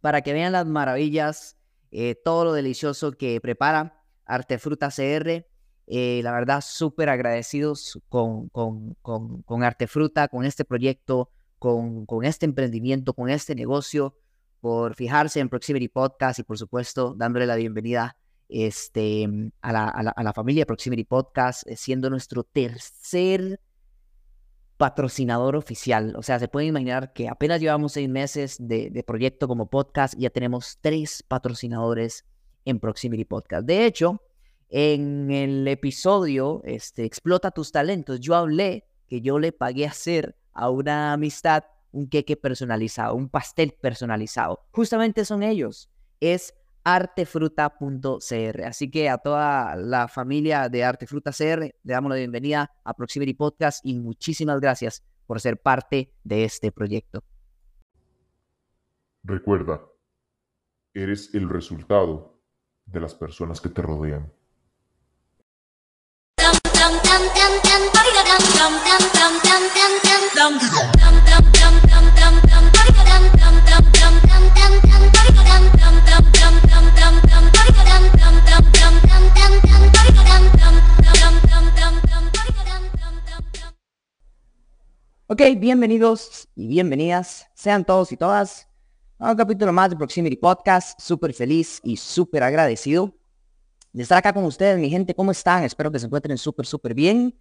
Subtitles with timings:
[0.00, 1.54] para que vean las maravillas,
[1.90, 5.46] eh, todo lo delicioso que prepara Artefruta CR.
[5.90, 12.24] Eh, la verdad, súper agradecidos con, con, con, con Artefruta, con este proyecto con, con
[12.24, 14.14] este emprendimiento, con este negocio,
[14.60, 18.16] por fijarse en Proximity Podcast y por supuesto dándole la bienvenida
[18.48, 19.28] este,
[19.60, 23.60] a, la, a, la, familia Proximity Podcast, eh, siendo nuestro tercer
[24.78, 26.14] patrocinador oficial.
[26.16, 30.22] O sea, se pueden imaginar que apenas llevamos seis meses de, proyecto como podcast y
[30.22, 32.24] ya tenemos tres patrocinadores
[32.64, 33.66] en Proximity Podcast.
[33.66, 34.22] De hecho,
[34.70, 40.36] en el episodio este, Explota tus talentos, yo hablé que yo le pagué a hacer
[40.52, 44.60] a una amistad un queque personalizado, un pastel personalizado.
[44.70, 45.90] Justamente son ellos.
[46.20, 48.64] Es artefruta.cr.
[48.64, 53.34] Así que a toda la familia de Artefruta CR le damos la bienvenida a Proximity
[53.34, 57.22] Podcast y muchísimas gracias por ser parte de este proyecto.
[59.22, 59.82] Recuerda,
[60.94, 62.40] eres el resultado
[62.86, 64.32] de las personas que te rodean.
[85.30, 88.66] Ok, bienvenidos y bienvenidas, sean todos y todas
[89.18, 91.00] a un capítulo más de Proximity Podcast.
[91.00, 93.14] Súper feliz y súper agradecido
[93.92, 95.14] de estar acá con ustedes, mi gente.
[95.14, 95.64] ¿Cómo están?
[95.64, 97.38] Espero que se encuentren súper, súper bien.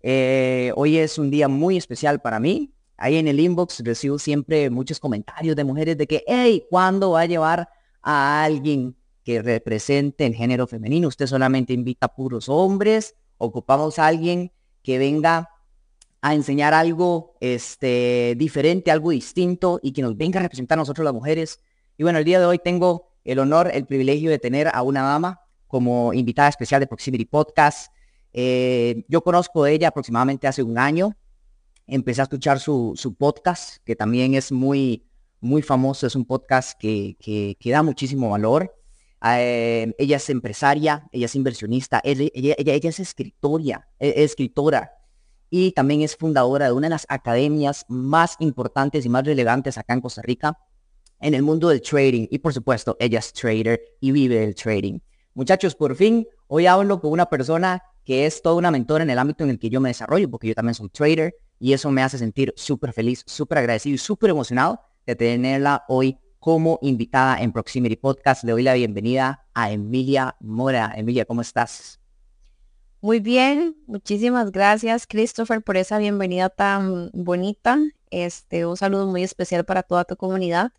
[0.00, 2.72] Eh, hoy es un día muy especial para mí.
[2.96, 7.20] Ahí en el inbox recibo siempre muchos comentarios de mujeres de que, hey, ¿cuándo va
[7.20, 7.68] a llevar
[8.02, 8.96] a alguien
[9.28, 11.06] que represente el género femenino?
[11.06, 13.14] Usted solamente invita a puros hombres.
[13.36, 14.52] Ocupamos a alguien
[14.82, 15.50] que venga
[16.22, 21.04] a enseñar algo este, diferente, algo distinto y que nos venga a representar a nosotros
[21.04, 21.60] las mujeres.
[21.98, 25.02] Y bueno, el día de hoy tengo el honor, el privilegio de tener a una
[25.02, 27.92] dama como invitada especial de Proximity Podcast.
[28.32, 31.14] Eh, yo conozco de ella aproximadamente hace un año.
[31.86, 35.04] Empecé a escuchar su, podcast, que también es muy,
[35.38, 36.06] muy famoso.
[36.06, 38.77] Es un podcast que, que, da muchísimo valor.
[39.24, 44.92] Eh, ella es empresaria, ella es inversionista, ella, ella, es escritora, e, escritora
[45.50, 49.94] y también es fundadora de una de las academias más importantes y más relevantes acá
[49.94, 50.58] en Costa Rica
[51.20, 52.26] en el mundo del trading.
[52.30, 55.00] Y por supuesto, ella es trader y vive el trading.
[55.34, 59.18] Muchachos, por fin, hoy hablo con una persona que es toda una mentora en el
[59.18, 62.02] ámbito en el que yo me desarrollo, porque yo también soy trader y eso me
[62.02, 67.52] hace sentir súper feliz, súper agradecido y súper emocionado de tenerla hoy como invitada en
[67.52, 68.42] Proximity Podcast.
[68.42, 70.94] Le doy la bienvenida a Emilia Mora.
[70.96, 72.00] Emilia, ¿cómo estás?
[73.02, 77.78] Muy bien, muchísimas gracias Christopher por esa bienvenida tan bonita.
[78.08, 80.72] Este, un saludo muy especial para toda tu comunidad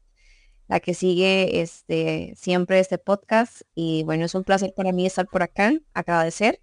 [0.67, 3.61] la que sigue este, siempre este podcast.
[3.75, 6.61] Y bueno, es un placer para mí estar por acá, agradecer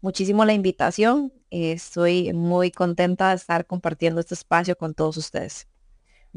[0.00, 1.30] muchísimo la invitación.
[1.50, 5.68] estoy muy contenta de estar compartiendo este espacio con todos ustedes.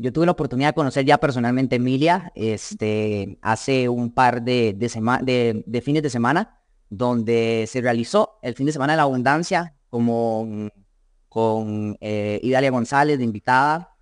[0.01, 4.73] Yo tuve la oportunidad de conocer ya personalmente a Emilia este, hace un par de,
[4.73, 9.75] de, de, fines de semana, donde se realizó el fin de semana de la abundancia
[9.89, 10.69] como
[11.27, 13.95] con eh, Idalia González de invitada,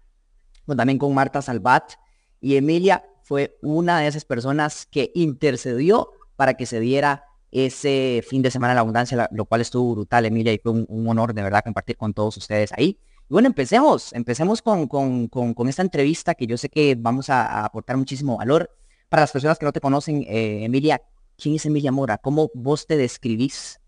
[0.75, 1.93] también con Marta Salvat.
[2.39, 8.41] Y Emilia fue una de esas personas que intercedió para que se diera ese fin
[8.41, 11.41] de semana de la abundancia, lo cual estuvo brutal, Emilia, y fue un, honor de
[11.41, 12.99] verdad compartir con todos ustedes ahí.
[13.29, 17.97] Y bueno, empecemos, empecemos con, con, esta entrevista que yo sé que vamos a, aportar
[17.97, 18.71] muchísimo valor.
[19.09, 21.01] Para las personas que no te conocen, eh, Emilia,
[21.37, 22.17] ¿quién es Emilia Mora?
[22.17, 23.79] ¿Cómo vos te describís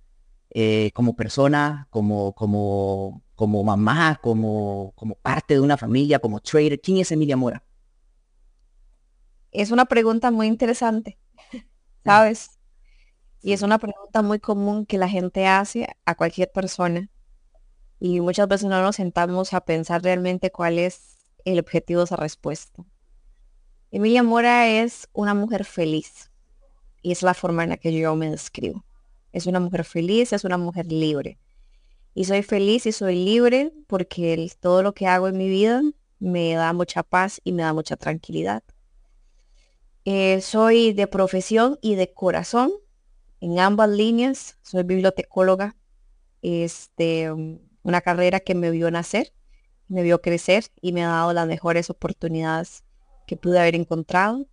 [0.51, 6.80] eh, como persona, como, como, como mamá, como, como parte de una familia, como trader?
[6.80, 7.63] ¿Quién es Emilia Mora?
[9.51, 11.18] Es una pregunta muy interesante.
[12.03, 12.51] ¿sabes?
[13.42, 17.09] Y es una pregunta muy común que la gente hace a cualquier persona.
[17.99, 22.15] Y muchas veces no nos sentamos a pensar realmente cuál es el objetivo de esa
[22.15, 22.85] respuesta.
[23.91, 26.31] Emilia Mora es una mujer feliz.
[27.01, 28.83] Y es la forma en la que yo me describo.
[29.31, 31.39] Es una mujer feliz, es una mujer libre.
[32.13, 35.81] Y soy feliz y soy libre porque todo lo que hago en mi vida
[36.19, 38.63] me da mucha paz y me da mucha tranquilidad.
[40.05, 42.71] Eh, soy de profesión y de corazón
[43.41, 44.57] en ambas líneas.
[44.61, 45.75] Soy bibliotecóloga,
[46.41, 47.31] este,
[47.83, 49.33] una carrera que me vio nacer,
[49.87, 52.83] me vio crecer y me ha dado las mejores oportunidades
[53.25, 54.47] que pude haber encontrado.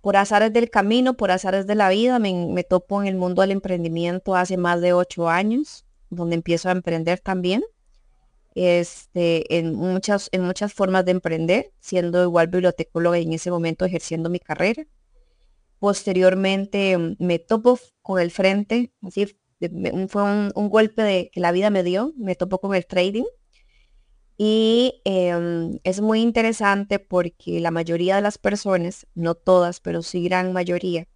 [0.00, 3.50] Por azares del camino, por azares de la vida, me, topo en el mundo del
[3.50, 7.62] emprendimiento hace más de ocho años, donde empiezo a emprender también
[8.54, 13.84] este, en, muchas, en muchas formas de emprender, siendo igual bibliotecóloga y en ese momento
[13.84, 14.86] ejerciendo mi carrera.
[15.78, 19.36] Posteriormente mm, me topo con el frente, así
[20.08, 23.24] fue un, golpe de, que la vida me dio, me topo con el trading.
[24.38, 30.24] Y em, es muy interesante porque la mayoría de las personas, no todas, pero sí
[30.24, 31.06] gran mayoría,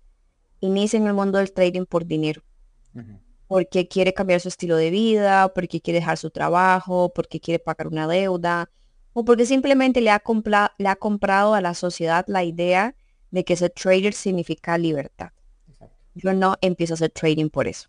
[0.61, 2.43] inician el mundo del trading por dinero
[3.47, 7.89] porque quiere cambiar su estilo de vida, porque quiere dejar su trabajo, porque quiere pagar
[7.89, 8.71] una deuda,
[9.13, 10.23] o porque simplemente le ha,
[10.79, 12.97] le ha comprado a la sociedad la idea
[13.31, 15.31] de que ser trader significa libertad.
[16.15, 17.89] Yo no empiezo a hacer trading por eso.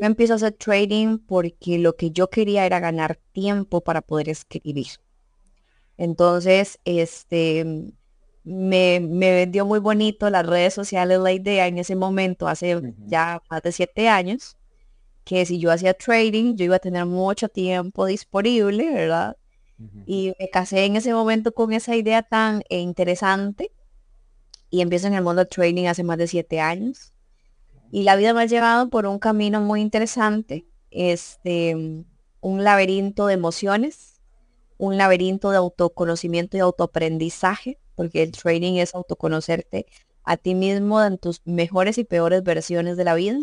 [0.00, 4.28] Yo empiezo a hacer trading porque lo que yo quería era ganar tiempo para poder
[4.28, 4.86] escribir.
[5.96, 7.64] Entonces, este,
[8.44, 13.42] me, me, vendió muy bonito las redes sociales la idea en ese momento, hace ya
[13.50, 14.56] más de siete años,
[15.24, 19.36] que si yo hacía trading, yo iba a tener mucho tiempo disponible, ¿verdad?
[20.06, 23.70] Y me casé en ese momento con esa idea tan eh, interesante
[24.70, 27.12] y empiezo en el mundo del trading hace más de siete años.
[27.90, 32.04] Y la vida me ha llevado por un camino muy interesante, este,
[32.40, 34.20] un laberinto de emociones,
[34.76, 39.86] un laberinto de autoconocimiento y autoaprendizaje, porque el trading es autoconocerte
[40.22, 43.38] a ti mismo en tus mejores y peores versiones de la vida.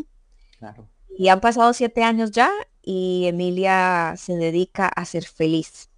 [1.17, 2.51] Y han pasado siete años ya
[2.81, 5.89] y Emilia se dedica a ser feliz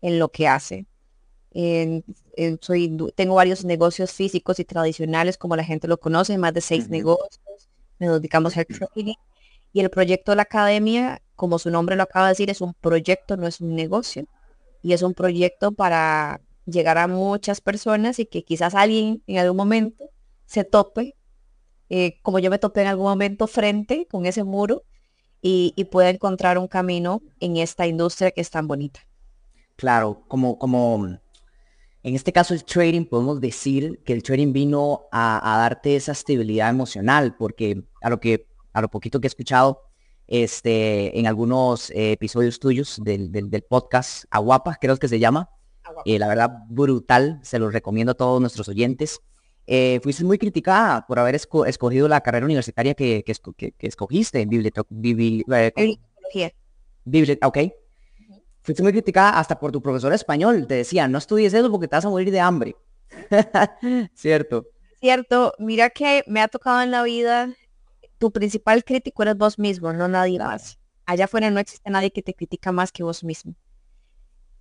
[0.00, 0.86] en lo que hace.
[2.60, 6.88] soy, tengo varios negocios físicos y tradicionales, como la gente lo conoce, más de seis
[6.88, 7.67] negocios.
[7.98, 9.14] Nos dedicamos al trading.
[9.72, 12.74] Y el proyecto de la academia, como su nombre lo acaba de decir, es un
[12.74, 14.26] proyecto, no es un negocio.
[14.82, 19.56] Y es un proyecto para llegar a muchas personas y que quizás alguien en algún
[19.56, 20.10] momento
[20.46, 21.14] se tope,
[21.88, 24.84] eh, como yo me topé en algún momento frente con ese muro
[25.40, 29.00] y, pueda encontrar un camino en esta industria que es tan bonita.
[29.76, 31.18] Claro, como, como
[32.02, 36.70] en este caso el trading, podemos decir que el trading vino a, darte esa estabilidad
[36.70, 39.82] emocional, porque a lo que, a lo poquito que he escuchado,
[40.26, 45.50] este, en algunos eh, episodios tuyos del, del, del podcast Aguapa, creo que se llama,
[46.04, 47.40] eh, la verdad, brutal.
[47.42, 49.20] Se los recomiendo a todos nuestros oyentes.
[49.66, 53.22] Eh, fuiste muy criticada por haber escogido la carrera universitaria que,
[53.80, 56.52] escogiste en eh, bibliotecnología.
[57.42, 57.58] ok.
[58.68, 60.66] Fuiste muy criticada hasta por tu profesor español.
[60.66, 62.76] Te decía, no estudies eso porque te vas a morir de hambre.
[64.12, 64.66] Cierto.
[65.00, 65.54] Cierto.
[65.58, 67.48] Mira que me ha tocado en la vida,
[68.18, 70.78] tu principal crítico eres vos mismo, no nadie más.
[71.06, 73.54] Allá afuera no existe nadie que te critica más que vos mismo.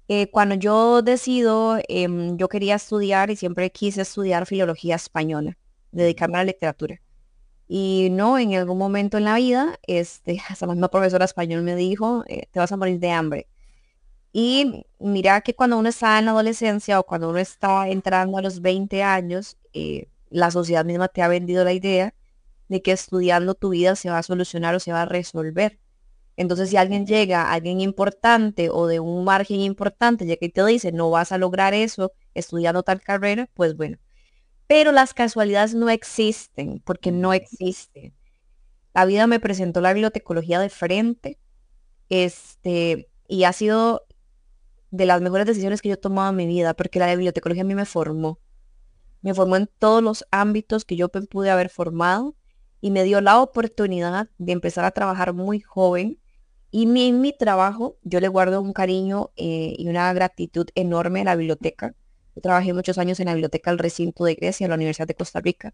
[0.08, 5.58] Eh, cuando yo decido, em, yo quería estudiar y siempre quise estudiar filología española,
[5.92, 7.02] dedicarme a la literatura.
[7.68, 11.76] Y no, en algún momento en la vida, este, hasta la misma profesora español me
[11.76, 13.48] dijo, eh, te vas a morir de hambre.
[14.40, 18.44] Y mira que cuando uno está en la adolescencia o cuando uno está entrando a
[18.44, 22.14] los 20 años, eh, la sociedad misma te ha vendido la idea
[22.68, 25.80] de que estudiando tu vida se va a solucionar o se va a resolver.
[26.36, 30.92] Entonces, si alguien llega, alguien importante o de un margen importante, ya que te dice,
[30.92, 33.98] no vas a lograr eso estudiando tal carrera, pues bueno.
[34.68, 38.14] Pero las casualidades no existen, porque no existen.
[38.94, 41.40] La vida me presentó la bibliotecología de frente,
[42.10, 44.07] este, y ha sido
[44.92, 47.66] de las mejores decisiones que yo he tomado en mi vida, porque la bibliotecología a
[47.66, 48.40] mí me formó.
[49.22, 52.36] Me formó en todos los ámbitos que yo pude haber formado
[52.82, 56.20] y me dio la oportunidad de empezar a trabajar muy joven
[56.70, 61.26] y en mi trabajo yo le guardo un cariño eh, y una gratitud enorme a
[61.26, 61.96] la biblioteca.
[62.36, 65.16] Yo trabajé muchos años en la biblioteca del recinto de Grecia, en la Universidad de
[65.16, 65.74] Costa Rica.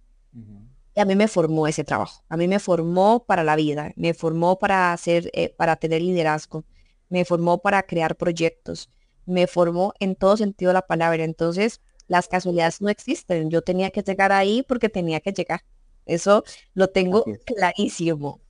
[0.95, 2.23] Y a mí me formó ese trabajo.
[2.29, 6.63] A mí me formó para la vida, me formó para hacer, eh, para tener liderazgo,
[7.09, 8.89] me formó para crear proyectos,
[9.25, 11.23] me formó en todo sentido de la palabra.
[11.23, 13.49] Entonces, las casualidades no existen.
[13.49, 15.61] Yo tenía que llegar ahí porque tenía que llegar.
[16.05, 18.41] Eso lo tengo clarísimo.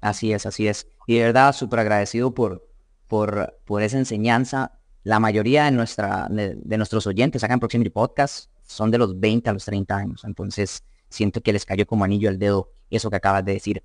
[0.00, 0.86] Así es, así es.
[1.06, 2.66] Y de verdad, súper agradecido por,
[3.06, 4.78] por, por esa enseñanza.
[5.02, 9.50] La mayoría de, nuestra, de, nuestros oyentes acá en Proximity Podcast son de los 20
[9.50, 10.24] a los 30 años.
[10.24, 13.82] Entonces, siento que les cayó como anillo al dedo eso que acabas de decir.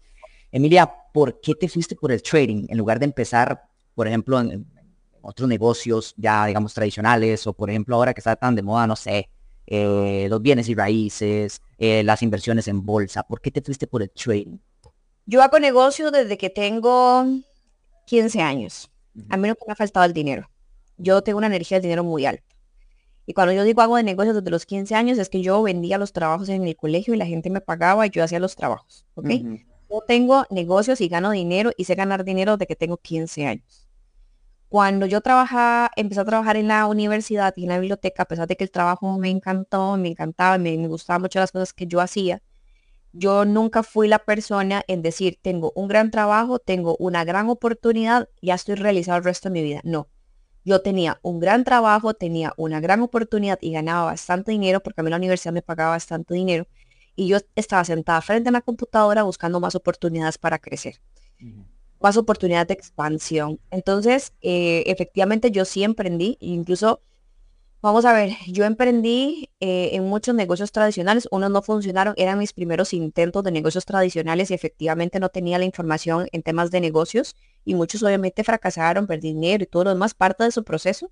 [0.52, 3.64] Emilia, ¿por qué te fuiste por el trading en lugar de empezar,
[3.94, 4.66] por ejemplo, en,
[5.26, 8.96] otros negocios ya, digamos, tradicionales o, por ejemplo, ahora que está tan de moda, no
[8.96, 9.30] sé,
[9.68, 13.24] eh, los bienes y raíces, eh, las inversiones en bolsa?
[13.24, 14.58] ¿Por qué te fuiste por el trading?
[15.26, 17.26] Yo hago negocios desde que tengo
[18.06, 18.92] 15 años.
[19.30, 20.50] A mí no me ha faltado el dinero.
[20.98, 22.44] Yo tengo una energía del dinero muy alta.
[23.26, 25.98] Y cuando yo digo hago de negocios desde los 15 años, es que yo vendía
[25.98, 29.06] los trabajos en el colegio y la gente me pagaba y yo hacía los trabajos.
[29.16, 29.30] ¿Ok?
[29.90, 33.85] Yo tengo negocios y gano dinero y sé ganar dinero desde que tengo 15 años.
[34.70, 38.48] Cuando yo trabajaba, empecé a trabajar en la universidad y en la biblioteca, a pesar
[38.48, 41.88] de que el trabajo me encantó, me encantaba, me, me gustaban mucho las cosas que
[41.88, 42.42] yo hacía,
[43.14, 48.30] yo nunca fui la persona en decir, tengo un gran trabajo, tengo una gran oportunidad,
[48.42, 49.80] ya estoy realizado el resto de mi vida.
[49.86, 50.10] No,
[50.66, 55.04] yo tenía un gran trabajo, tenía una gran oportunidad y ganaba bastante dinero porque a
[55.04, 56.68] mí la universidad me pagaba bastante dinero
[57.16, 61.00] y yo estaba sentada frente a la computadora buscando más oportunidades para crecer,
[62.00, 63.60] más oportunidades de expansión.
[63.72, 67.02] Entonces, eh, efectivamente yo sí emprendí, incluso
[67.86, 72.52] Vamos a ver, yo emprendí eh, en muchos negocios tradicionales, unos no funcionaron, eran mis
[72.52, 77.36] primeros intentos de negocios tradicionales y efectivamente no tenía la información en temas de negocios
[77.64, 81.12] y muchos obviamente fracasaron, perdí dinero y todo lo demás, parte de su proceso.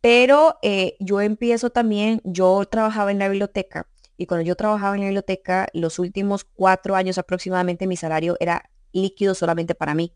[0.00, 5.02] Pero eh, yo empiezo también, yo trabajaba en la biblioteca y cuando yo trabajaba en
[5.02, 10.14] la biblioteca, los últimos cuatro años aproximadamente mi salario era líquido solamente para mí.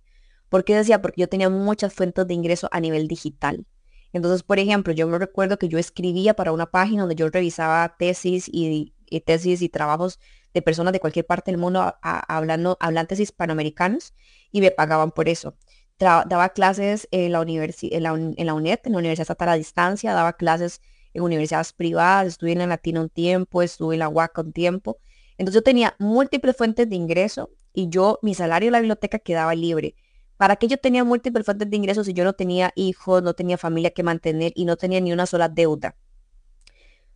[0.48, 1.02] ¿Por qué decía?
[1.02, 3.66] Porque yo tenía muchas fuentes de ingreso a nivel digital.
[4.12, 7.96] Entonces, por ejemplo, yo me recuerdo que yo escribía para una página donde yo revisaba
[7.98, 8.94] tesis y,
[9.26, 10.18] tesis y trabajos
[10.54, 14.14] de personas de cualquier parte del mundo hablando, hablantes hispanoamericanos
[14.50, 15.56] y me pagaban por eso.
[15.98, 20.14] daba clases en la, en, la, en la UNED, en la Universidad Estatal a Distancia,
[20.14, 20.80] daba clases
[21.12, 24.98] en universidades privadas, estuve en la un tiempo, estuve en la UAC un tiempo.
[25.36, 29.54] Entonces yo tenía múltiples fuentes de ingreso y yo, mi salario en la biblioteca quedaba
[29.54, 29.94] libre.
[30.36, 33.56] ¿Para qué yo tenía múltiples fuentes de ingresos si yo no tenía hijos, no tenía
[33.56, 35.94] familia que mantener y no tenía ni una sola deuda?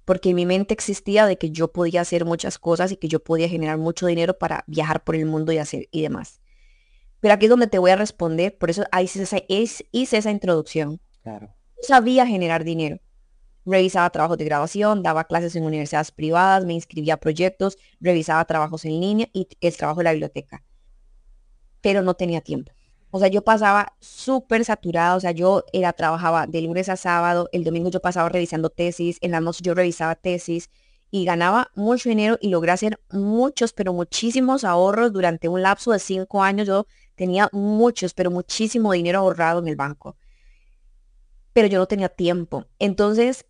[0.05, 3.25] Porque en mi mente existía de que yo podía hacer muchas cosas y que yo
[3.25, 6.41] podía generar mucho dinero para viajar por el mundo y hacer y demás.
[7.19, 11.01] Pero aquí es donde te voy a responder, por eso hice esa, hice esa introducción.
[11.25, 11.57] Claro.
[11.83, 13.01] sabía generar dinero.
[13.65, 18.85] Revisaba trabajos de graduación, daba clases en universidades privadas, me inscribía a proyectos, revisaba trabajos
[18.85, 20.65] en línea y el trabajo de la biblioteca.
[21.81, 22.73] Pero no tenía tiempo.
[23.11, 27.49] O sea, yo pasaba súper saturada, o sea, yo era, trabajaba de lunes a sábado,
[27.53, 30.71] el domingo yo pasaba revisando tesis, en la noche yo revisaba tesis
[31.11, 35.99] y ganaba mucho dinero y logré hacer muchos, pero muchísimos ahorros durante un lapso de
[35.99, 36.67] cinco años.
[36.67, 40.17] Yo tenía muchos, pero muchísimo dinero ahorrado en el banco.
[41.53, 42.65] Pero yo no tenía tiempo.
[42.79, 43.45] Entonces,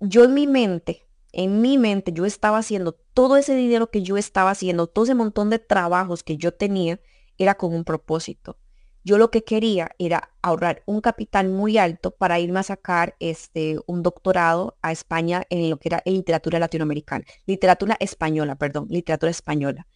[0.00, 4.16] yo en mi mente, en mi mente, yo estaba haciendo todo ese dinero que yo
[4.16, 7.00] estaba haciendo, todo ese montón de trabajos que yo tenía,
[7.36, 8.58] era con un propósito.
[9.04, 13.78] Yo lo que quería era ahorrar un capital muy alto para irme a sacar este,
[13.86, 19.86] un doctorado a España en lo que era literatura latinoamericana, literatura española, perdón, literatura española.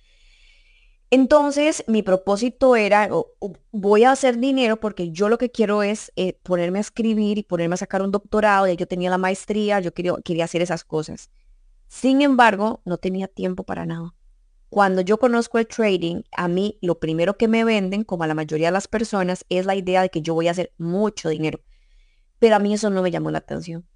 [1.15, 3.11] Entonces, mi propósito era,
[3.71, 7.43] voy a hacer dinero porque yo lo que quiero es eh, ponerme a escribir y
[7.43, 8.67] ponerme a sacar un doctorado.
[8.67, 11.29] Ya yo tenía la maestría, yo quería, quería hacer esas cosas.
[11.87, 14.15] Sin embargo, no tenía tiempo para nada.
[14.71, 18.35] Cuando yo conozco el trading, a mí lo primero que me venden, como a la
[18.35, 21.61] mayoría de las personas, es la idea de que yo voy a hacer mucho dinero.
[22.39, 23.87] Pero a mí eso no me llamó la atención.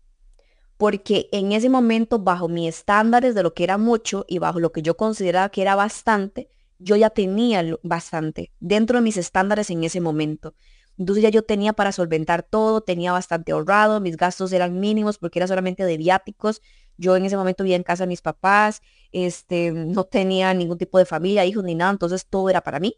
[0.76, 4.70] Porque en ese momento, bajo mis estándares de lo que era mucho y bajo lo
[4.70, 9.84] que yo consideraba que era bastante, yo ya tenía bastante dentro de mis estándares en
[9.84, 10.54] ese momento.
[10.98, 15.38] Entonces ya yo tenía para solventar todo, tenía bastante ahorrado, mis gastos eran mínimos porque
[15.38, 16.62] era solamente de viáticos.
[16.96, 18.80] Yo en ese momento vivía en casa de mis papás,
[19.12, 22.96] este, no tenía ningún tipo de familia, hijos ni nada, entonces todo era para mí.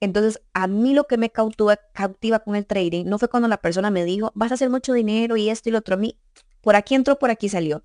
[0.00, 3.58] Entonces, a mí lo que me cautiva, cautiva con el trading no fue cuando la
[3.58, 5.94] persona me dijo, vas a hacer mucho dinero y esto y lo otro.
[5.94, 6.18] A mí,
[6.62, 7.84] por aquí entró, por aquí salió.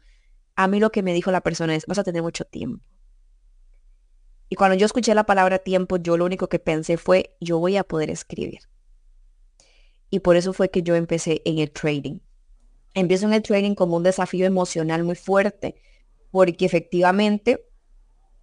[0.55, 2.83] A mí lo que me dijo la persona es, vas a tener mucho tiempo.
[4.49, 7.77] Y cuando yo escuché la palabra tiempo, yo lo único que pensé fue, yo voy
[7.77, 8.61] a poder escribir.
[10.09, 12.19] Y por eso fue que yo empecé en el trading.
[12.95, 15.75] Empiezo en el trading como un desafío emocional muy fuerte,
[16.31, 17.63] porque efectivamente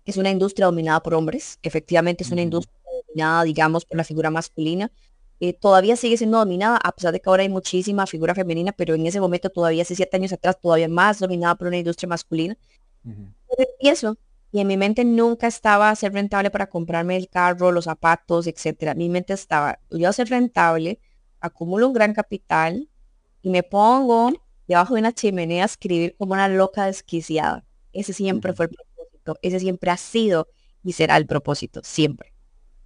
[0.05, 4.31] es una industria dominada por hombres, efectivamente es una industria dominada, digamos, por la figura
[4.31, 4.93] masculina.
[5.41, 8.95] Eh, todavía sigue siendo dominada, a pesar de que ahora hay muchísima figura femenina, pero
[8.95, 12.57] en ese momento todavía, hace siete años atrás, todavía más dominada por una industria masculina.
[13.05, 14.19] Uh Empiezo
[14.53, 18.95] Y en mi mente nunca estaba ser rentable para comprarme el carro, los zapatos, etcétera.
[18.95, 21.01] Mi mente estaba, yo a ser rentable,
[21.41, 22.89] acumulo un gran capital
[23.43, 24.33] y me pongo
[24.67, 27.65] debajo de una chimenea a escribir como una loca desquiciada.
[27.93, 29.39] Ese siempre fue el propósito.
[29.43, 30.49] Ese siempre ha sido
[30.83, 32.33] y será el propósito, siempre.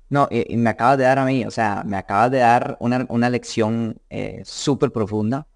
[0.08, 3.30] No, y, me acabas de dar a mí, o sea, me acabas de dar una,
[3.30, 5.46] lección eh, súper profunda,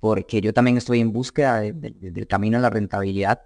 [0.00, 3.42] porque yo también estoy en búsqueda del camino a la rentabilidad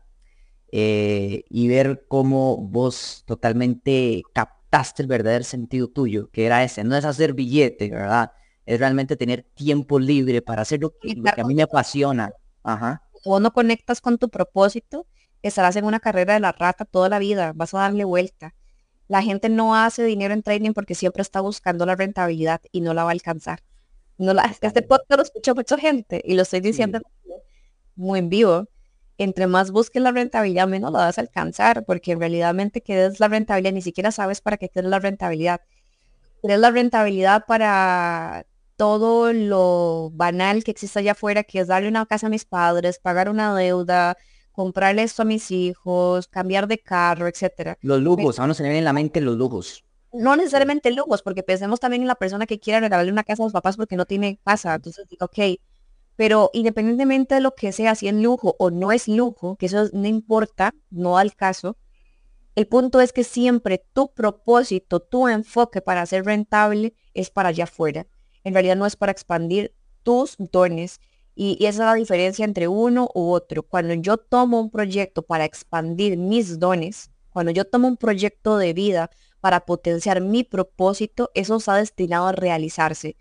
[0.71, 6.97] eh, y ver cómo vos totalmente captaste el verdadero sentido tuyo, que era ese, no
[6.97, 8.33] es hacer billete, ¿verdad?
[8.67, 12.33] Es realmente tener tiempo libre para hacer lo que, a mí me apasiona.
[12.63, 13.03] Ajá.
[13.25, 15.07] Vos no conectas con tu propósito,
[15.43, 18.55] estarás en una carrera de la rata toda la vida, vas a darle vuelta.
[19.07, 22.93] La gente no hace dinero en trading porque siempre está buscando la rentabilidad y no
[22.93, 23.61] la va a alcanzar.
[24.19, 27.01] No la, este podcast lo escucha mucha gente y lo estoy diciendo
[27.97, 28.69] muy en vivo
[29.19, 33.21] entre más busques la rentabilidad, menos la vas a alcanzar, porque en realidad qué es
[33.21, 35.61] la rentabilidad, ni siquiera sabes para qué quieres la rentabilidad.
[36.41, 38.47] Quieres la rentabilidad para
[38.77, 43.01] todo lo banal que existe allá afuera, que es darle una casa a mis padres,
[43.01, 44.17] pagar una deuda,
[44.53, 47.77] comprarle esto a mis hijos, cambiar de carro, etcétera.
[47.81, 49.85] Los lujos, a uno se le vienen en la mente los lujos.
[50.13, 53.47] No necesariamente lujos, porque pensemos también en la persona que quiere regalarle una casa a
[53.47, 54.77] los papás porque no tiene casa.
[54.77, 55.39] Entonces ok,
[56.19, 59.89] pero independientemente de lo que sea, si es lujo o no es lujo, que eso
[59.93, 61.77] no importa, no al caso,
[62.57, 67.65] el punto es que siempre tu propósito, tu enfoque para ser rentable es para allá
[67.65, 68.09] afuera.
[68.43, 70.99] En realidad no es para expandir tus dones.
[71.37, 73.63] Y, y, esa es la diferencia entre uno u otro.
[73.63, 78.73] Cuando yo tomo un proyecto para expandir mis dones, cuando yo tomo un proyecto de
[78.73, 79.09] vida
[79.39, 83.15] para potenciar mi propósito, eso está destinado a realizarse.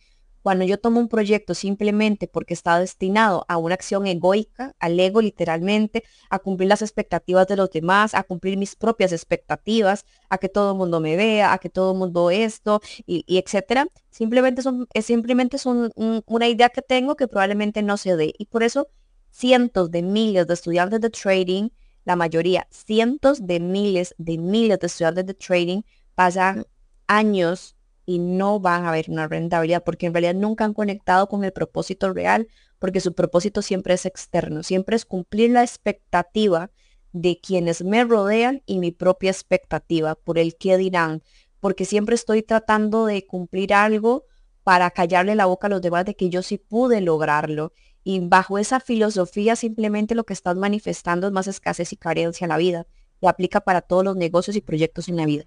[0.47, 5.21] Cuando yo tomo un proyecto simplemente porque está destinado a una acción egoica, al ego
[5.21, 10.47] literalmente, a cumplir las expectativas de los demás, a cumplir mis propias expectativas, a que
[10.47, 14.87] todo el mundo me vea, a que todo el mundo esto, y, etcétera, simplemente son,
[14.93, 15.91] es simplemente son
[16.25, 18.33] una idea que tengo que probablemente no se dé.
[18.37, 18.87] Y por eso
[19.29, 21.71] cientos de miles de estudiantes de trading,
[22.05, 25.81] la mayoría, cientos de miles de miles de estudiantes de trading
[26.15, 26.65] pasan
[27.05, 27.76] años
[28.07, 31.51] y no van a ver una rentabilidad porque en realidad nunca han conectado con el
[31.51, 32.47] propósito real
[32.79, 36.71] porque su propósito siempre es externo, siempre es cumplir la expectativa
[37.11, 41.21] de quienes me rodean y mi propia expectativa por el que dirán,
[41.59, 44.23] porque siempre estoy tratando de cumplir algo
[44.63, 47.73] para callarle la boca a los demás de que yo sí pude lograrlo.
[48.05, 52.49] Y bajo esa filosofía simplemente lo que estás manifestando es más escasez y carencia en
[52.49, 52.87] la vida.
[53.19, 55.45] Y aplica para todos los negocios y proyectos en la vida.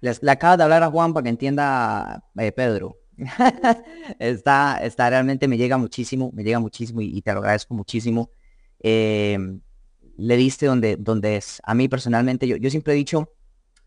[0.00, 2.98] Le acabas de hablar a Juan para que entienda eh, Pedro.
[4.18, 8.30] está, está realmente, me llega muchísimo, me llega muchísimo y, te lo agradezco muchísimo.
[8.78, 9.60] Em,
[10.16, 11.60] le diste donde, donde es.
[11.64, 13.32] A mí personalmente, yo, yo siempre he dicho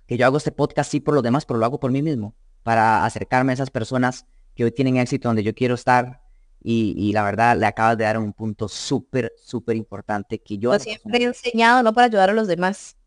[0.05, 2.35] que yo hago este podcast sí por los demás, pero lo hago por mí mismo,
[2.63, 6.21] para acercarme a esas personas que hoy tienen éxito donde yo quiero estar.
[6.63, 10.77] Y, la verdad, le acabas de dar un punto súper, súper importante que yo...
[10.77, 12.97] siempre he enseñado, no para ayudar a los demás.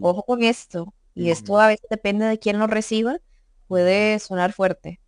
[0.00, 3.18] Ojo con esto y esto a veces depende de quién lo reciba,
[3.68, 5.00] puede sonar fuerte.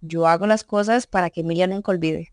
[0.00, 2.32] Yo hago las cosas para que Emilia nunca olvide.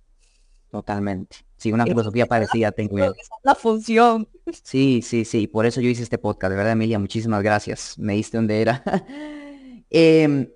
[0.72, 1.38] Totalmente.
[1.58, 3.14] Sí, una filosofía parecida tengo yo.
[3.44, 4.28] la función.
[4.64, 5.48] Sí, sí, sí.
[5.48, 6.52] Por eso yo hice este podcast.
[6.52, 7.98] De verdad, Emilia, muchísimas gracias.
[7.98, 8.84] Me diste donde era.
[9.92, 10.48] Em,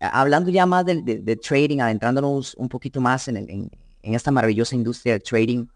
[0.00, 3.70] hablando ya más de, trading, adentrándonos un poquito más en, en,
[4.14, 5.66] esta maravillosa industria del trading,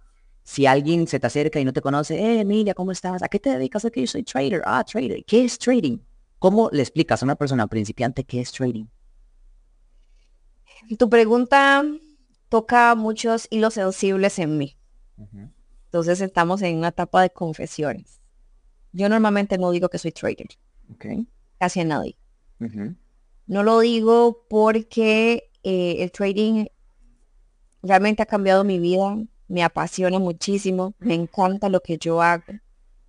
[0.42, 3.22] si alguien se te acerca y no te conoce, eh, Emilia, ¿cómo estás?
[3.22, 3.84] ¿A qué te dedicas?
[3.84, 4.62] A que yo soy trader.
[4.64, 5.22] Ah, trader.
[5.26, 5.98] ¿Qué es trading?
[6.46, 8.87] ¿Cómo le explicas a una persona principiante qué es trading?
[10.96, 11.82] Tu pregunta
[12.48, 14.76] toca muchos hilos sensibles en mí.
[15.87, 18.20] Entonces estamos en una etapa de confesiones.
[18.92, 20.46] Yo normalmente no digo que soy trader.
[21.59, 22.16] Casi a nadie.
[23.48, 26.66] No lo digo porque eh, el trading
[27.82, 29.18] realmente ha cambiado mi vida.
[29.48, 30.94] Me apasiona muchísimo.
[31.00, 32.44] Me encanta lo que yo hago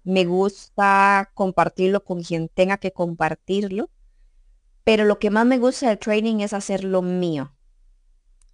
[0.07, 3.89] me gusta compartirlo con quien tenga que compartirlo,
[4.85, 7.53] pero lo que más me gusta del training es hacerlo mío,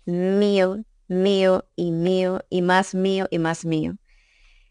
[0.05, 3.97] mío, mío y mío y más mío y más mío.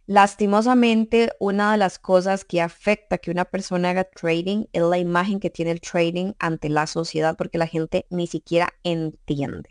[0.07, 5.38] Lastimosamente, una de las cosas que afecta que una persona haga trading es la imagen
[5.38, 9.71] que tiene el trading ante la sociedad porque la gente ni siquiera entiende.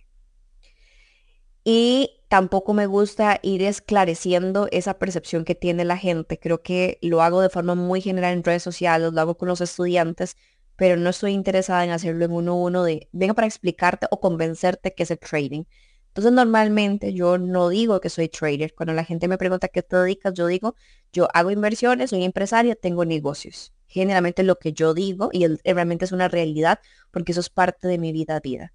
[1.65, 6.39] Y tampoco me gusta ir esclareciendo esa percepción que tiene la gente.
[6.39, 9.59] Creo que lo hago de forma muy general en redes sociales, lo hago con los
[9.59, 10.37] estudiantes,
[10.77, 14.21] pero no estoy interesada en hacerlo en uno a uno de, venga para explicarte o
[14.21, 15.65] convencerte que es el trading.
[16.07, 18.73] Entonces normalmente yo no digo que soy trader.
[18.75, 20.75] Cuando la gente me pregunta qué te dedicas, yo digo,
[21.11, 23.73] yo hago inversiones, soy empresaria, tengo negocios.
[23.87, 26.79] generalmente lo que yo digo y realmente es una realidad
[27.11, 28.71] porque eso es parte de mi vida a vida.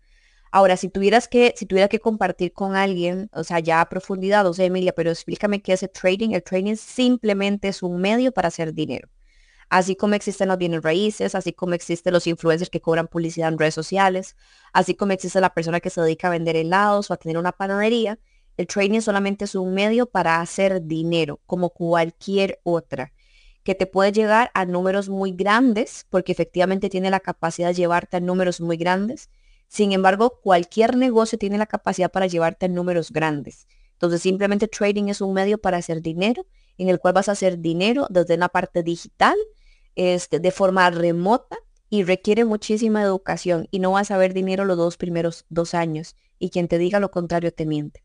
[0.57, 4.47] Ahora, si tuvieras que, si tuviera que compartir con alguien, o sea, ya a profundidad,
[4.47, 6.31] o sea, Emilia, pero explícame qué es el trading.
[6.31, 9.11] El trading simplemente es un medio para hacer dinero.
[9.69, 13.59] Así como existen los bienes raíces, así como existen los influencers que cobran publicidad en
[13.59, 14.35] redes sociales,
[14.73, 17.53] así como existe la persona que se dedica a vender helados o a tener una
[17.53, 18.19] panadería,
[18.57, 23.13] el trading solamente es un medio para hacer dinero, como cualquier otra,
[23.63, 28.17] que te puede llegar a números muy grandes, porque efectivamente tiene la capacidad de llevarte
[28.17, 29.29] a números muy grandes.
[29.69, 33.67] Sin embargo, cualquier negocio tiene la capacidad para llevarte a números grandes.
[33.93, 36.47] Entonces, simplemente trading es un medio para hacer dinero,
[36.79, 39.37] en el cual vas a hacer dinero desde una parte digital,
[39.95, 41.57] este, de forma remota
[41.89, 46.15] y requiere muchísima educación y no vas a ver dinero los dos primeros dos años.
[46.39, 48.05] Y quien te diga lo contrario te miente.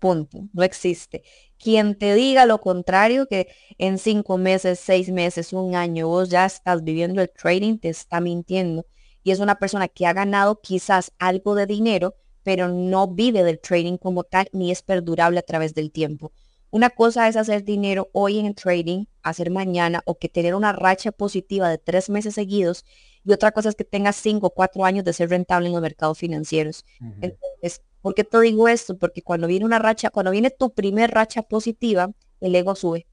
[0.00, 0.48] Punto.
[0.52, 1.22] No existe.
[1.56, 6.44] Quien te diga lo contrario, que en cinco meses, seis meses, un año, vos ya
[6.44, 8.84] estás viviendo el trading, te está mintiendo.
[9.24, 13.58] Y es una persona que ha ganado quizás algo de dinero, pero no vive del
[13.58, 16.30] trading como tal, ni es perdurable a través del tiempo.
[16.70, 20.72] Una cosa es hacer dinero hoy en el trading, hacer mañana, o que tener una
[20.72, 22.84] racha positiva de tres meses seguidos,
[23.24, 25.82] y otra cosa es que tengas cinco o cuatro años de ser rentable en los
[25.82, 26.84] mercados financieros.
[27.00, 28.98] Entonces, ¿Por qué te digo esto?
[28.98, 33.06] Porque cuando viene una racha, cuando viene tu primer racha positiva, el ego sube.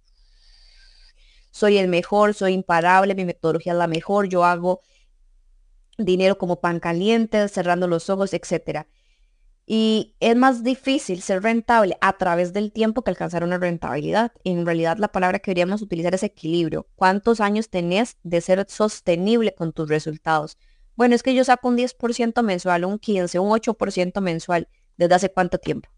[1.50, 4.82] Soy el mejor, soy imparable, mi metodología es la mejor, yo hago
[6.06, 8.86] dinero como pan caliente, cerrando los ojos, etc.
[9.66, 14.32] Y es más difícil ser rentable a través del tiempo que alcanzar una rentabilidad.
[14.44, 16.88] En realidad la palabra que deberíamos utilizar es equilibrio.
[16.96, 20.58] ¿Cuántos años tenés de ser sostenible con tus resultados?
[20.96, 24.68] Bueno, es que yo saco un 10% mensual, un 15, un 8% mensual.
[24.98, 25.90] ¿Desde hace cuánto tiempo?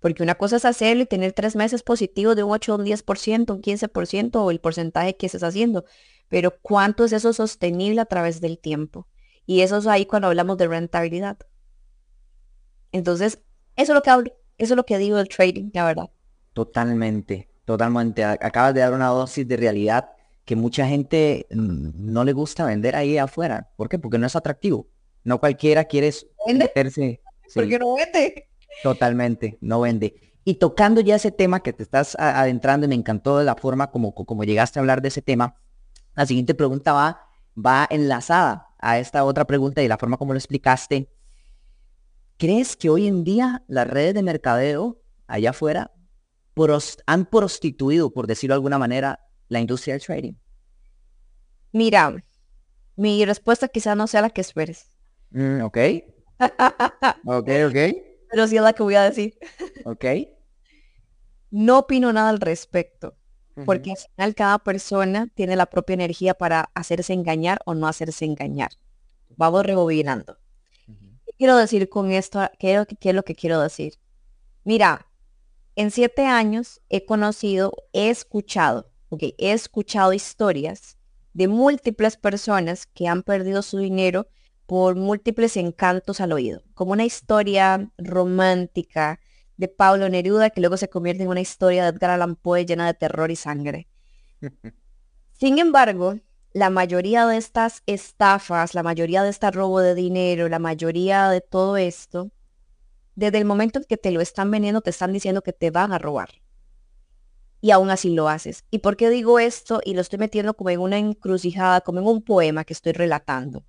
[0.00, 3.52] Porque una cosa es hacerlo y tener tres meses positivos de un 8, un 10%,
[3.52, 5.84] un 15% o el porcentaje que estés haciendo.
[6.32, 9.06] Pero ¿cuánto es eso sostenible a través del tiempo?
[9.44, 11.36] Y eso es ahí cuando hablamos de rentabilidad.
[12.90, 13.42] Entonces,
[13.76, 16.10] eso es lo que hablo, eso es lo que digo del trading, la verdad.
[16.54, 18.24] Totalmente, totalmente.
[18.24, 20.08] Acabas de dar una dosis de realidad
[20.46, 23.70] que mucha gente mm, no le gusta vender ahí afuera.
[23.76, 23.98] ¿Por qué?
[23.98, 24.88] Porque no es atractivo.
[25.24, 26.14] No cualquiera quiere
[26.46, 27.20] meterse
[27.54, 28.48] porque no vende.
[28.82, 30.14] Totalmente, no vende.
[30.44, 34.14] Y tocando ya ese tema que te estás adentrando y me encantó la forma como,
[34.14, 35.56] como llegaste a hablar de ese tema,
[36.14, 40.38] la siguiente pregunta va, va enlazada a esta otra pregunta y la forma como lo
[40.38, 41.10] explicaste.
[42.36, 45.92] ¿Crees que hoy en día las redes de mercadeo allá afuera
[47.06, 50.34] han prostituido, por decirlo de alguna manera, la industria del trading?
[51.72, 52.14] Mira,
[52.96, 54.90] mi respuesta quizá no sea la que esperes.
[55.30, 55.78] Mm, ok
[57.24, 57.76] ok, ok.
[58.30, 59.38] Pero sí es la que voy a decir.
[59.84, 60.04] Ok.
[61.50, 63.16] No opino nada al respecto,
[63.64, 68.24] porque al final cada persona tiene la propia energía para hacerse engañar o no hacerse
[68.24, 68.70] engañar.
[69.36, 70.38] Vamos rebobinando.
[70.86, 72.40] ¿Qué quiero decir con esto?
[72.58, 73.94] ¿Qué, ¿Qué es lo que quiero decir?
[74.64, 75.06] Mira,
[75.74, 80.98] en siete años he conocido, he escuchado, ok, he escuchado historias
[81.32, 84.28] de múltiples personas que han perdido su dinero
[84.66, 89.20] por múltiples encantos al oído, como una historia romántica
[89.62, 92.86] de Pablo Neruda que luego se convierte en una historia de Edgar Allan Poe llena
[92.86, 93.88] de terror y sangre.
[95.32, 96.16] Sin embargo,
[96.52, 101.40] la mayoría de estas estafas, la mayoría de este robo de dinero, la mayoría de
[101.40, 102.30] todo esto,
[103.14, 105.92] desde el momento en que te lo están vendiendo, te están diciendo que te van
[105.92, 106.30] a robar.
[107.60, 108.64] Y aún así lo haces.
[108.70, 109.80] ¿Y por qué digo esto?
[109.84, 113.64] Y lo estoy metiendo como en una encrucijada, como en un poema que estoy relatando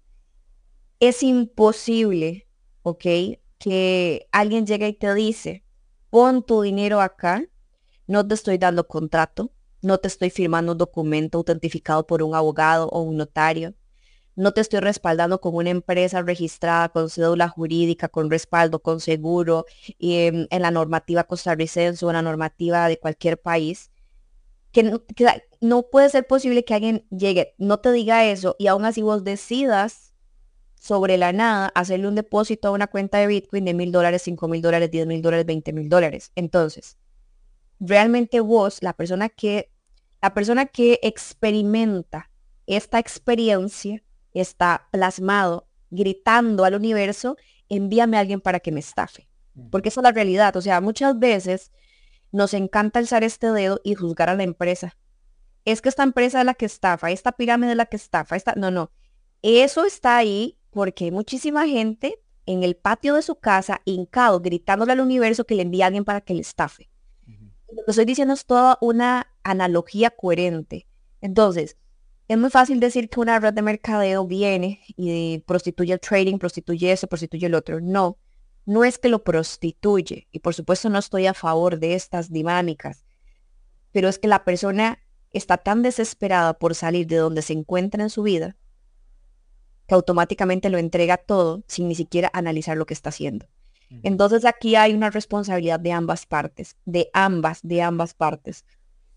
[1.08, 2.48] es imposible,
[2.82, 3.06] ¿ok?
[3.58, 5.63] Que alguien llegue y te dice,
[6.14, 7.44] pon tu dinero acá,
[8.06, 12.88] no te estoy dando contrato, no te estoy firmando un documento autentificado por un abogado
[12.90, 13.74] o un notario,
[14.36, 19.66] no te estoy respaldando con una empresa registrada con cédula jurídica, con respaldo, con seguro
[19.98, 23.90] y en, la normativa costarricense o en la normativa de cualquier país.
[24.76, 25.28] No, que
[25.62, 29.24] no puede ser posible que alguien llegue, no te diga eso y aún así vos
[29.24, 30.13] decidas
[30.84, 34.50] sobre la nada hacerle un depósito a una cuenta de Bitcoin de mil dólares, cinco
[34.50, 36.34] mil dólares, diez mil dólares, veinte mil dólares.
[36.36, 36.98] Entonces,
[37.80, 39.72] realmente vos, la persona que,
[40.22, 42.30] la persona que experimenta
[42.68, 47.38] esta experiencia, está plasmado, gritando al universo,
[47.70, 49.30] envíame a alguien para que me estafe.
[49.72, 50.54] Porque esa es la realidad.
[50.58, 51.72] O sea, muchas veces
[52.34, 54.98] nos encanta alzar este dedo y juzgar a la empresa.
[55.64, 58.54] Es que esta empresa es la que estafa, esta pirámide es la que estafa, esta...
[58.58, 58.92] No, no.
[59.44, 64.92] Eso está ahí porque hay muchísima gente en el patio de su casa, hincado, gritándole
[64.92, 66.90] al universo que le envíe a alguien para que le estafe.
[67.72, 70.88] Lo que estoy diciendo es toda una analogía coherente.
[71.22, 71.78] Entonces,
[72.28, 76.92] es muy fácil decir que una red de mercadeo viene y prostituye el trading, prostituye
[76.92, 77.80] eso, prostituye el otro.
[77.82, 78.18] No,
[78.66, 80.28] no es que lo prostituye.
[80.32, 83.06] Y por supuesto no estoy a favor de estas dinámicas.
[83.92, 85.00] Pero es que la persona
[85.32, 88.56] está tan desesperada por salir de donde se encuentra en su vida
[89.88, 93.48] que automáticamente lo entrega todo sin ni siquiera analizar lo que está haciendo.
[94.02, 98.66] Entonces aquí hay una responsabilidad de ambas partes, de ambas, de ambas partes.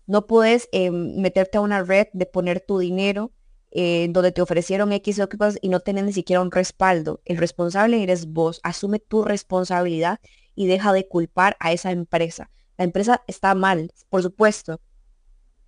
[0.05, 3.31] No puedes em, meterte a una red de poner tu dinero
[3.71, 5.27] eh, donde te ofrecieron X o
[5.61, 7.21] y no tener ni siquiera un respaldo.
[7.25, 8.59] El responsable eres vos.
[8.63, 10.19] Asume tu responsabilidad
[10.55, 12.49] y deja de culpar a esa empresa.
[12.77, 14.79] La empresa está mal, por supuesto,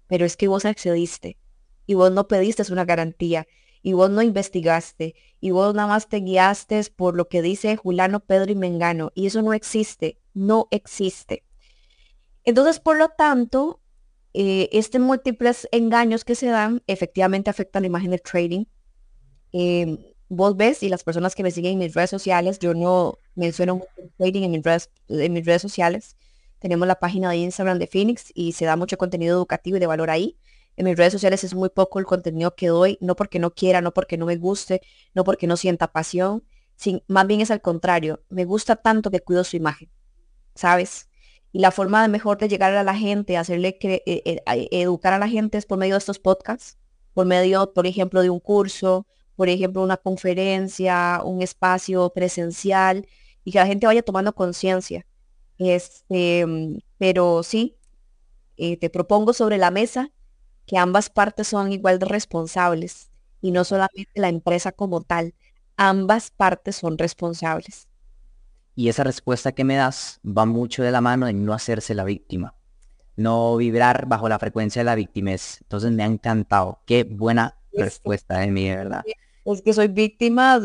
[0.07, 1.37] pero es que vos accediste
[1.85, 3.47] y vos no pediste una garantía
[3.81, 8.19] y vos no investigaste y vos nada más te guiaste por lo que dice Julano,
[8.19, 11.43] Pedro y Mengano y eso no existe, no existe.
[12.43, 13.81] Entonces, por lo tanto,
[14.33, 18.65] eh, este múltiples engaños que se dan efectivamente afectan la imagen del trading.
[19.51, 19.97] Em,
[20.29, 23.81] vos ves y las personas que me siguen en mis redes sociales, yo no menciono
[24.17, 26.15] trading en mis redes, en mis redes sociales.
[26.59, 29.87] Tenemos la página de Instagram de Phoenix y se da mucho contenido educativo y de
[29.87, 30.37] valor ahí.
[30.79, 33.81] En mis redes sociales es muy poco el contenido que doy, no porque no quiera,
[33.81, 34.79] no porque no me guste,
[35.13, 36.45] no porque no sienta pasión,
[36.77, 38.23] sin, más bien es al contrario.
[38.29, 39.91] Me gusta tanto que cuido su imagen,
[40.55, 41.09] ¿sabes?
[41.51, 45.11] Y la forma de mejor de llegar a la gente, hacerle que, eh, eh, educar
[45.11, 46.77] a la gente es por medio de estos podcasts,
[47.13, 53.05] por medio, por ejemplo, de un curso, por ejemplo, una conferencia, un espacio presencial,
[53.43, 55.05] y que la gente vaya tomando conciencia.
[55.57, 56.45] Este,
[56.97, 57.77] pero sí,
[58.55, 60.13] eh, te propongo sobre la mesa
[60.69, 63.09] que ambas partes son igual de responsables
[63.41, 65.33] y no solamente la empresa como tal,
[65.77, 67.87] ambas partes son responsables.
[68.75, 72.03] Y esa respuesta que me das va mucho de la mano en no hacerse la
[72.03, 72.53] víctima,
[73.15, 75.31] no vibrar bajo la frecuencia de la víctima.
[75.31, 76.81] Entonces me ha encantado.
[76.85, 79.01] Qué buena respuesta de mí, verdad.
[79.45, 80.61] Es que soy víctima,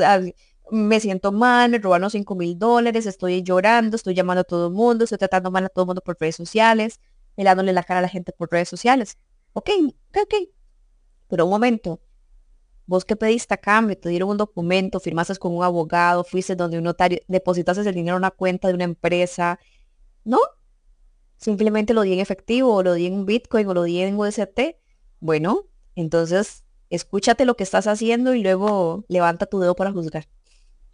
[0.70, 4.74] me siento mal, me robaron 5 mil dólares, estoy llorando, estoy llamando a todo el
[4.74, 7.00] mundo, estoy tratando mal a todo el mundo por redes sociales,
[7.38, 9.16] mirándole la cara a la gente por redes sociales.
[9.54, 9.70] Ok,
[10.10, 10.34] ok, ok.
[11.28, 12.00] Pero un momento,
[12.86, 16.76] Vos que pediste a cambio, te dieron un documento, firmaste con un abogado, fuiste donde
[16.76, 19.58] un notario, depositaste el dinero en una cuenta de una empresa.
[20.22, 20.38] No,
[21.38, 24.76] simplemente lo di en efectivo, o lo di en Bitcoin, o lo di en UST.
[25.20, 30.28] Bueno, entonces escúchate lo que estás haciendo y luego levanta tu dedo para juzgar.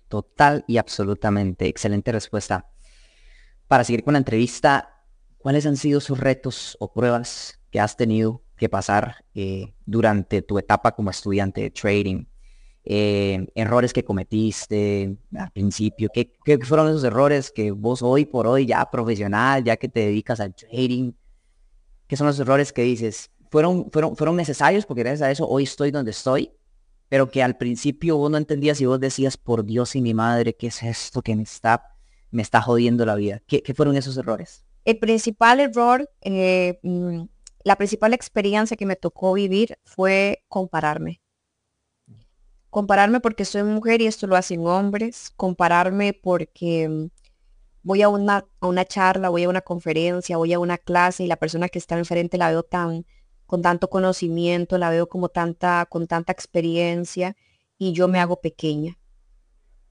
[0.07, 1.67] Total y absolutamente.
[1.67, 2.71] Excelente respuesta.
[3.67, 5.05] Para seguir con la entrevista,
[5.39, 10.59] ¿cuáles han sido sus retos o pruebas que has tenido que pasar eh, durante tu
[10.59, 12.27] etapa como estudiante de trading,
[12.85, 16.31] eh, errores que cometiste al principio, ¿qué,
[16.63, 20.55] fueron esos errores que vos hoy por hoy ya profesional, ya que te dedicas al
[20.55, 21.13] trading,
[22.07, 25.63] qué son los errores que dices, fueron, fueron, fueron necesarios porque gracias a eso hoy
[25.63, 26.53] estoy donde estoy,
[27.09, 30.55] pero que al principio vos no entendías y vos decías, por Dios y mi madre,
[30.55, 31.97] ¿qué es esto que me está,
[32.31, 33.41] me está jodiendo la vida?
[33.47, 34.65] ¿Qué, fueron esos errores?
[34.85, 37.23] El principal error eh, mm,
[37.63, 41.21] la principal experiencia que me tocó vivir fue compararme.
[42.71, 45.31] Compararme porque soy mujer y esto lo hacen hombres.
[45.37, 47.07] Compararme porque mm,
[47.83, 51.27] voy a una, a una charla, voy a una conferencia, voy a una clase y
[51.27, 53.05] la persona que está enfrente la veo tan
[53.47, 57.37] con tanto conocimiento, la veo como tanta, con tanta experiencia
[57.79, 58.97] y yo me hago pequeña.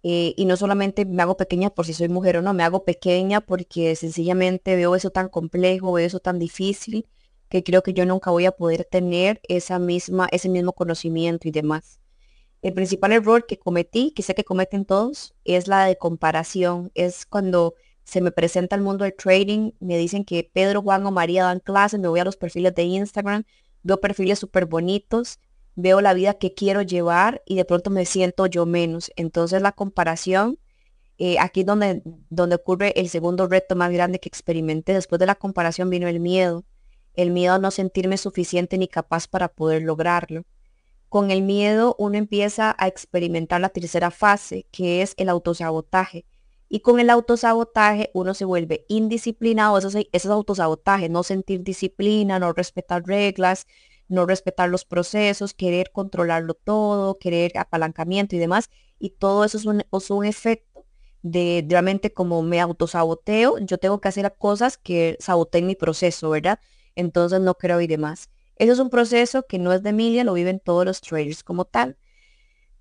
[0.02, 2.86] Eh, y no solamente me hago pequeña por si soy mujer o no, me hago
[2.86, 7.06] pequeña porque sencillamente veo eso tan complejo, veo eso tan difícil
[7.50, 11.52] que creo que yo nunca voy a poder tener esa misma, ese mismo conocimiento y
[11.52, 12.00] demás.
[12.62, 16.92] El principal error que cometí, que sé que cometen todos, es la de comparación.
[16.94, 21.12] Es cuando se me presenta el mundo del trading, me dicen que Pedro, Juan o
[21.12, 23.44] María dan clases, me voy a los perfiles de Instagram,
[23.84, 25.40] veo perfiles súper bonitos,
[25.76, 29.12] veo la vida que quiero llevar y de pronto me siento yo menos.
[29.16, 30.60] Entonces la comparación,
[31.18, 34.94] eh, aquí donde, donde ocurre el segundo reto más grande que experimenté.
[34.94, 36.66] Después de la comparación vino el miedo
[37.14, 40.46] el miedo a no sentirme suficiente ni capaz para poder lograrlo.
[41.10, 46.26] Con el miedo uno empieza a experimentar la tercera fase, que es el autosabotaje.
[46.70, 52.54] Y con el autosabotaje uno se vuelve indisciplinado, eso es, autosabotaje, no sentir disciplina, no
[52.54, 53.66] respetar reglas,
[54.08, 58.70] no respetar los procesos, querer controlarlo todo, querer apalancamiento y demás.
[59.00, 59.66] Y todo eso es
[60.12, 60.86] un, efecto
[61.24, 66.60] de realmente como me autosaboteo, yo tengo que hacer cosas que saboteen mi proceso, ¿verdad?
[67.00, 68.30] Entonces no creo y demás.
[68.56, 71.66] Eso es un proceso que no es de Emilia, lo viven todos los traders como
[71.66, 71.98] tal.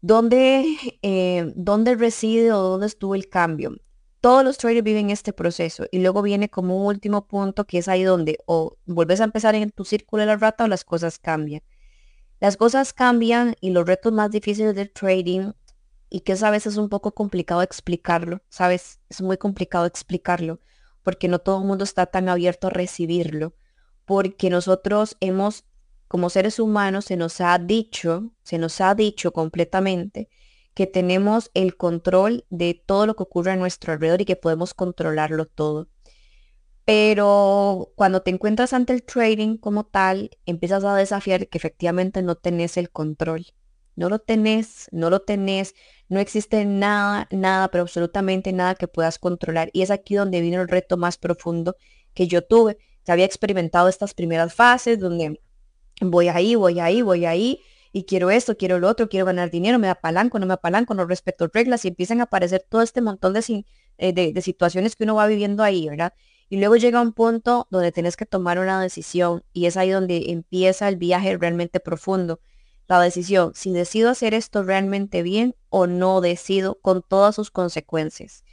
[0.00, 0.64] ¿Dónde,
[1.02, 3.76] eh, ¿Dónde reside o dónde estuvo el cambio?
[4.20, 7.88] Todos los traders viven este proceso y luego viene como un último punto que es
[7.88, 11.18] ahí donde o vuelves a empezar en tu círculo de la rata o las cosas
[11.18, 11.62] cambian.
[12.40, 15.52] Las cosas cambian y los retos más difíciles del trading
[16.10, 19.00] y que es a veces un poco complicado explicarlo, ¿sabes?
[19.08, 20.60] Es muy complicado explicarlo
[21.02, 23.54] porque no todo el mundo está tan abierto a recibirlo,
[24.08, 25.66] porque nosotros hemos,
[26.08, 30.30] como seres humanos, se nos ha dicho, se nos ha dicho completamente
[30.72, 34.72] que tenemos el control de todo lo que ocurre a nuestro alrededor y que podemos
[34.72, 35.88] controlarlo todo.
[36.86, 42.34] Pero cuando te encuentras ante el trading como tal, empiezas a desafiar que efectivamente no
[42.34, 43.44] tenés el control.
[43.94, 45.74] No lo tenés, no lo tenés,
[46.08, 49.68] no existe nada, nada, pero absolutamente nada que puedas controlar.
[49.74, 51.76] Y es aquí donde vino el reto más profundo
[52.14, 52.78] que yo tuve.
[53.08, 55.40] Ya había experimentado estas primeras fases donde
[56.02, 59.78] voy ahí, voy ahí, voy ahí, y quiero esto, quiero lo otro, quiero ganar dinero,
[59.78, 63.32] me apalanco, no me apalanco, no respeto reglas, y empiezan a aparecer todo este montón
[63.32, 63.64] de,
[63.96, 66.12] eh, de, de situaciones que uno va viviendo ahí, ¿verdad?
[66.50, 70.24] Y luego llega un punto donde tienes que tomar una decisión y es ahí donde
[70.30, 72.40] empieza el viaje realmente profundo.
[72.88, 78.44] La decisión, si decido hacer esto realmente bien o no decido con todas sus consecuencias.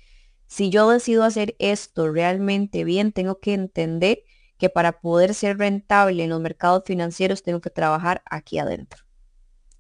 [0.48, 4.24] Si yo decido hacer esto realmente bien, tengo que entender
[4.58, 9.04] que para poder ser rentable en los mercados financieros tengo que trabajar aquí adentro.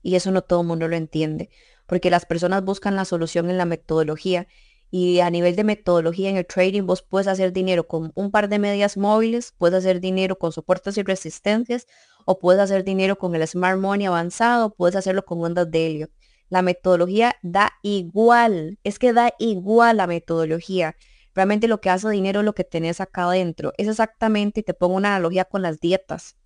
[0.02, 1.50] Y eso no todo el mundo lo entiende,
[1.86, 4.48] porque las personas buscan la solución en la metodología
[4.92, 8.48] y a nivel de metodología en el trading, vos puedes hacer dinero con un par
[8.50, 11.88] de medias móviles, puedes hacer dinero con soportes y resistencias,
[12.26, 16.10] o puedes hacer dinero con el Smart Money avanzado, puedes hacerlo con ondas de helio.
[16.50, 20.96] La metodología da igual, es que da igual la metodología.
[21.36, 23.74] Realmente lo que hace dinero es lo que tenés acá adentro.
[23.78, 26.38] Es exactamente, y te pongo una analogía con las dietas.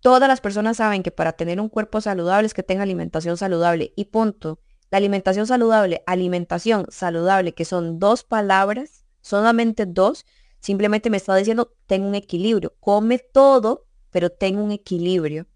[0.00, 3.92] Todas las personas saben que para tener un cuerpo saludable es que tenga alimentación saludable
[3.96, 4.60] y punto.
[4.90, 10.24] La alimentación saludable, alimentación saludable, que son dos palabras, solamente dos,
[10.60, 12.74] simplemente me está diciendo, ten un equilibrio.
[12.80, 15.46] Come todo, pero ten un equilibrio.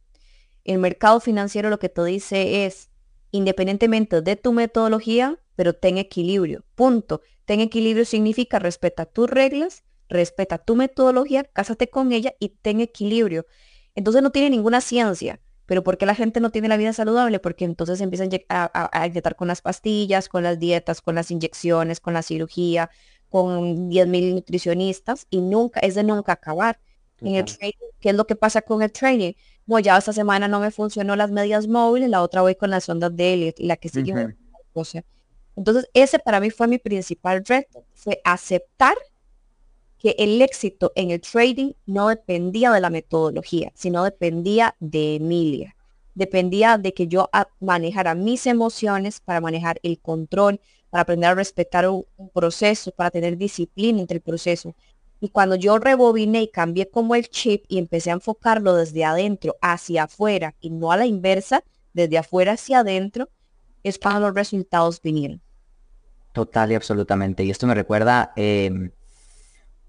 [0.65, 2.91] El mercado financiero lo que te dice es,
[3.31, 6.65] independientemente de tu metodología, pero ten equilibrio.
[6.75, 7.23] Punto.
[7.45, 13.47] Ten equilibrio significa respeta tus reglas, respeta tu metodología, cásate con ella y ten equilibrio.
[13.95, 15.41] Entonces no tiene ninguna ciencia.
[15.67, 17.39] Pero ¿por qué la gente no tiene la vida saludable?
[17.39, 22.01] Porque entonces empiezan a, a, inyectar con las pastillas, con las dietas, con las inyecciones,
[22.01, 22.91] con la cirugía,
[23.31, 26.79] con 10.000 nutricionistas y nunca, es de nunca acabar.
[27.21, 29.33] En el trading, ¿qué es lo que pasa con el trading?
[29.65, 32.87] Bueno, ya esta semana no me funcionó las medias móviles, la otra voy con las
[32.89, 34.37] ondas de Elliot y la que sigue.
[34.75, 35.05] o sea,
[35.57, 38.97] entonces, ese para mí fue mi principal reto, fue aceptar
[39.99, 45.77] que el éxito en el trading no dependía de la metodología, sino dependía de Emilia.
[46.15, 51.89] Dependía de que yo manejara mis emociones para manejar el control, para aprender a respetar
[51.89, 54.75] un, proceso, para tener disciplina entre el proceso.
[55.21, 59.57] Y cuando yo rebobiné y cambié como el chip y empecé a enfocarlo desde adentro
[59.63, 61.65] hacia afuera y no a la inversa,
[61.95, 63.31] desde afuera hacia adentro,
[63.83, 65.44] es cuando los resultados vinieron.
[66.35, 67.45] Total y absolutamente.
[67.45, 68.91] Y esto me recuerda em,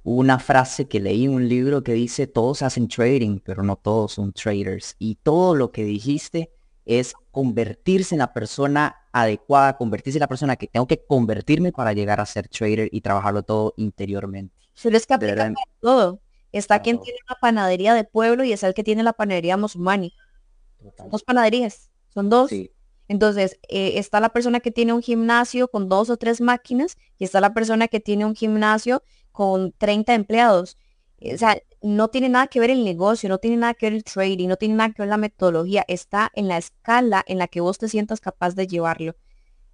[0.03, 4.13] una frase que leí en un libro que dice, todos hacen trading, pero no todos
[4.13, 4.95] son traders.
[4.99, 6.51] Y todo lo que dijiste
[6.85, 11.93] es convertirse en la persona adecuada, convertirse en la persona que tengo que convertirme para
[11.93, 14.53] llegar a ser trader y trabajarlo todo interiormente.
[14.83, 16.19] Pero es que aplica para todo.
[16.51, 20.13] Está quien tiene una panadería de pueblo y es el que tiene la panadería Mosumani.
[21.09, 22.51] Dos panaderías, son dos.
[23.07, 27.23] Entonces, eh, está la persona que tiene un gimnasio con dos o tres máquinas y
[27.25, 30.77] está la persona que tiene un gimnasio con 30 empleados.
[31.21, 34.03] O sea, no tiene nada que ver el negocio, no tiene nada que ver el
[34.03, 37.61] trading, no tiene nada que ver la metodología, está en la escala en la que
[37.61, 39.15] vos te sientas capaz de llevarlo.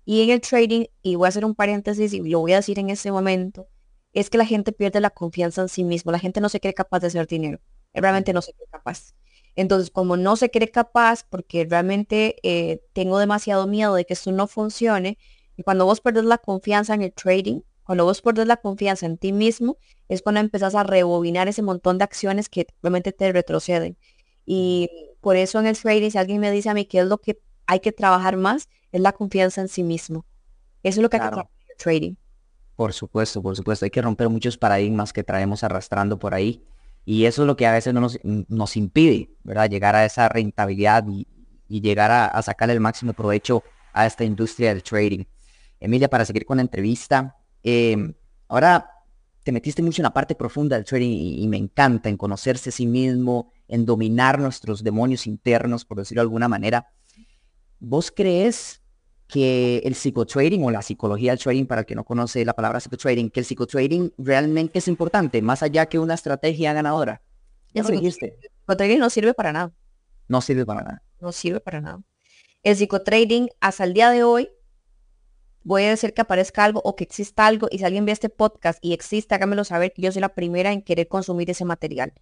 [0.05, 2.79] Y en el trading, y voy a hacer un paréntesis y lo voy a decir
[2.79, 3.67] en ese momento,
[4.13, 6.73] es que la gente pierde la confianza en sí mismo, la gente no se cree
[6.73, 7.59] capaz de hacer dinero,
[7.93, 9.13] realmente no se cree capaz.
[9.55, 14.31] Entonces, como no se cree capaz, porque realmente eh, tengo demasiado miedo de que esto
[14.31, 15.17] no funcione,
[15.57, 19.17] y cuando vos perdés la confianza en el trading, cuando vos perdés la confianza en
[19.17, 19.77] ti mismo,
[20.07, 23.97] es cuando empezás a rebobinar ese montón de acciones que realmente te retroceden.
[24.45, 24.89] Y
[25.19, 27.39] por eso en el trading, si alguien me dice a mí qué es lo que
[27.67, 30.25] hay que trabajar más, es la confianza en sí mismo.
[30.83, 32.15] Eso es lo que hay que trabajar en el trading.
[32.75, 33.85] Por supuesto, por supuesto.
[33.85, 36.63] Hay que romper muchos paradigmas que traemos arrastrando por ahí.
[37.05, 39.69] Y eso es lo que a veces no nos, nos impide, ¿verdad?
[39.69, 41.27] Llegar a esa rentabilidad y,
[41.67, 45.23] llegar a, a sacarle el máximo provecho a esta industria del trading.
[45.79, 48.13] Emilia, para seguir con la entrevista, Em,
[48.47, 48.89] ahora
[49.43, 52.71] te metiste mucho en la parte profunda del trading y, me encanta en conocerse a
[52.71, 56.91] sí mismo, en dominar nuestros demonios internos, por decirlo de alguna manera.
[57.79, 58.80] ¿Vos crees
[59.31, 62.79] que el psicotrading o la psicología del trading, para el que no conoce la palabra
[62.81, 67.21] psicotrading, que el psicotrading realmente es importante, más allá que una estrategia ganadora?
[67.73, 68.37] Ya lo dijiste.
[68.41, 69.73] El psicotrading no sirve para nada.
[70.27, 71.03] No sirve para nada.
[71.21, 72.01] No sirve para nada.
[72.61, 74.49] El psicotrading hasta el día de hoy
[75.63, 78.29] voy a decir que aparezca algo o que exista algo y si alguien ve este
[78.29, 82.13] podcast y existe, hágamelo saber que yo soy la primera en querer consumir ese material.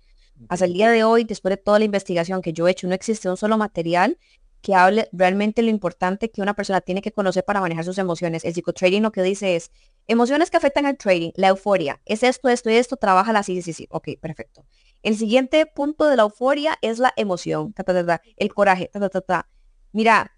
[0.47, 2.93] Hasta el día de hoy, después de toda la investigación que yo he hecho, no
[2.93, 4.18] existe un solo material
[4.62, 8.43] que hable realmente lo importante que una persona tiene que conocer para manejar sus emociones.
[8.43, 9.72] El psicotrading lo que dice es,
[10.07, 13.62] emociones que afectan al trading, la euforia, es esto, esto y esto, trabaja así, sí,
[13.62, 14.66] sí, sí, ok, perfecto.
[15.01, 17.74] El siguiente punto de la euforia es la emoción,
[18.38, 19.49] el coraje, ta, ta, ta,
[19.91, 20.32] Mira,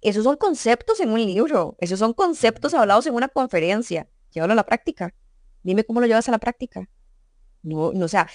[0.00, 4.08] esos son conceptos en un libro, esos son conceptos hablados en una conferencia.
[4.32, 5.14] Llévalo a la práctica.
[5.62, 6.88] Dime cómo lo llevas a la práctica.
[7.62, 8.28] No, no, o sea,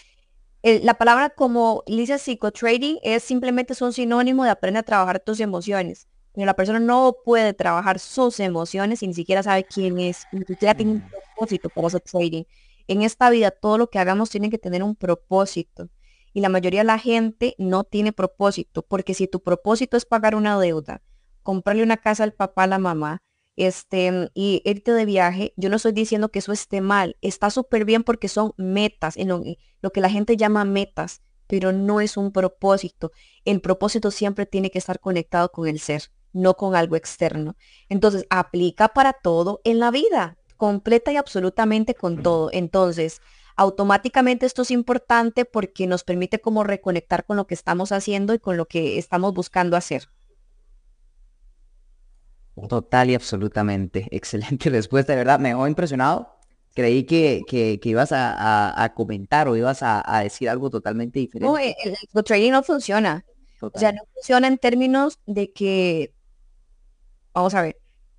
[0.84, 6.08] la palabra como dice psicotrading es simplemente un sinónimo de aprender a trabajar tus emociones.
[6.34, 10.26] Pero la persona no puede trabajar sus emociones y ni siquiera sabe quién es.
[10.32, 12.44] Ni siquiera tiene un propósito para hacer trading.
[12.88, 15.90] En esta vida todo lo que hagamos tiene que tener un propósito.
[16.34, 20.36] Y la mayoría de la gente no tiene propósito, porque si tu propósito es pagar
[20.36, 21.02] una deuda,
[21.42, 23.24] comprarle una casa al papá, a la mamá,
[23.58, 27.84] este, y irte de viaje, yo no estoy diciendo que eso esté mal, está súper
[27.84, 32.32] bien porque son metas, en lo, que la gente llama metas, pero no es un
[32.32, 33.12] propósito.
[33.46, 37.56] El propósito siempre tiene que estar conectado con el ser, no con algo externo.
[37.90, 42.50] Entonces, aplica para todo en la vida, completa y absolutamente con todo.
[42.54, 43.22] Entonces,
[43.56, 48.40] automáticamente esto es importante porque nos permite como reconectar con lo que estamos haciendo y
[48.40, 50.10] con lo que estamos buscando hacer.
[52.68, 54.08] Total y absolutamente.
[54.12, 55.40] Excelente respuesta, de verdad.
[55.40, 56.36] Me dejó impresionado.
[56.74, 61.52] Creí que, que, ibas a, comentar o ibas a, decir algo totalmente diferente.
[61.52, 63.26] No, el, trading no funciona.
[63.62, 66.14] O sea, no funciona en términos de que,
[67.34, 67.78] vamos a ver,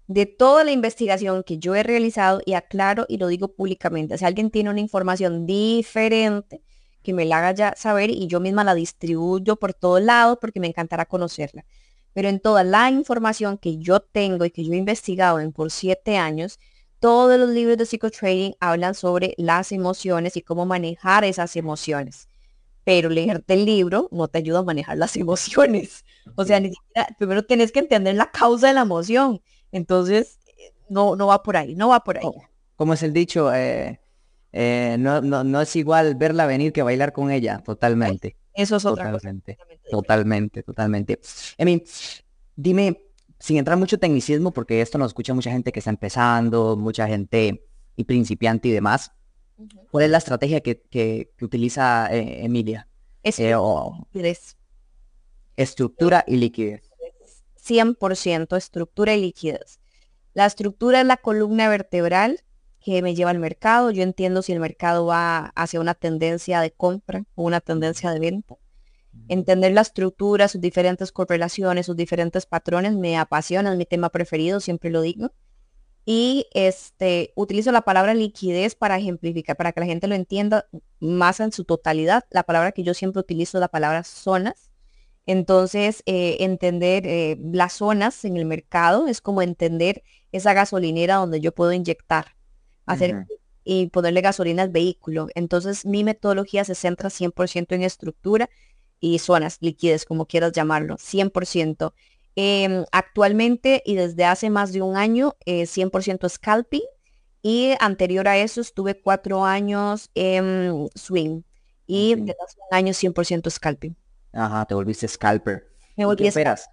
[0.09, 4.25] de toda la investigación que yo he realizado y aclaro y lo digo públicamente, si
[4.25, 6.63] alguien tiene una información diferente,
[7.05, 10.59] que me la haga ya saber y yo misma la distribuyo por todos lados porque
[10.59, 11.65] me encantará conocerla
[12.13, 15.71] pero en toda la información que yo tengo y que yo he investigado en por
[15.71, 16.59] siete años,
[17.01, 22.29] todos los libros de psicotrading hablan sobre las emociones y cómo manejar esas emociones.
[22.85, 26.05] Pero leerte el libro no te ayuda a manejar las emociones.
[26.35, 29.41] O sea, ni siquiera, primero tienes que entender la causa de la emoción.
[29.71, 30.39] Entonces,
[30.89, 32.25] no, no va por ahí, no va por ahí.
[32.77, 34.01] Como es el dicho, eh,
[34.53, 38.37] eh, no, no, es igual verla venir que bailar con ella, totalmente.
[38.59, 39.57] Eso es otra totalmente,
[39.89, 41.21] Totalmente, totalmente.
[41.57, 41.85] Emi,
[42.57, 43.01] dime,
[43.39, 47.65] sin entrar mucho tecnicismo, porque esto nos escucha mucha gente que está empezando, mucha gente
[47.95, 49.13] y principiante y demás.
[49.93, 52.89] ¿Cuál es la estrategia que, utiliza eh, Emilia?
[53.23, 53.55] Es eh,
[55.57, 56.91] estructura y liquidez.
[57.65, 59.79] 100% estructura y liquidez.
[60.35, 62.41] La estructura es la columna vertebral
[62.95, 63.91] que me lleva al mercado.
[63.91, 68.19] Yo entiendo si el mercado va hacia una tendencia de compra o una tendencia de
[68.19, 68.57] venta.
[69.29, 74.61] Entender la estructura, sus diferentes correlaciones, sus diferentes patrones, me apasiona, es mi tema preferido,
[74.61, 75.33] siempre lo digo.
[76.07, 80.67] Y este, utilizo la palabra liquidez para ejemplificar, para que la gente lo entienda
[80.99, 82.25] más en su totalidad.
[82.31, 84.71] La palabra que yo siempre utilizo es la palabra zonas.
[85.27, 91.43] Entonces, eh, entender eh, las zonas en el mercado es como entender esa gasolinera donde
[91.43, 92.38] yo puedo inyectar
[92.89, 93.27] hacer
[93.65, 95.29] y ponerle gasolina al vehículo.
[95.35, 98.49] Entonces mi metodología se centra 100% en estructura
[99.01, 101.93] y zonas, liquidez, como quieras llamarlo, 100%.
[102.35, 106.83] Em, actualmente y desde hace más de un año, 100% eh, scalping
[107.43, 111.43] y anterior a eso estuve cuatro años en swing
[111.87, 113.97] y desde hace un año 100% scalping.
[114.33, 115.69] Ajá, te volviste scalper.
[115.97, 116.71] Me volví esperas?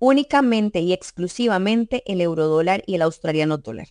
[0.00, 3.88] Únicamente y exclusivamente el euro dólar y el australiano dólar.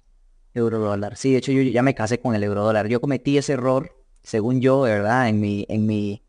[0.53, 1.15] Euro dólar.
[1.17, 2.87] Sí, de hecho yo ya me casé con el euro dólar.
[2.87, 3.91] Yo cometí ese error,
[4.23, 5.29] según yo, ¿verdad?
[5.29, 6.23] En mi, en mi,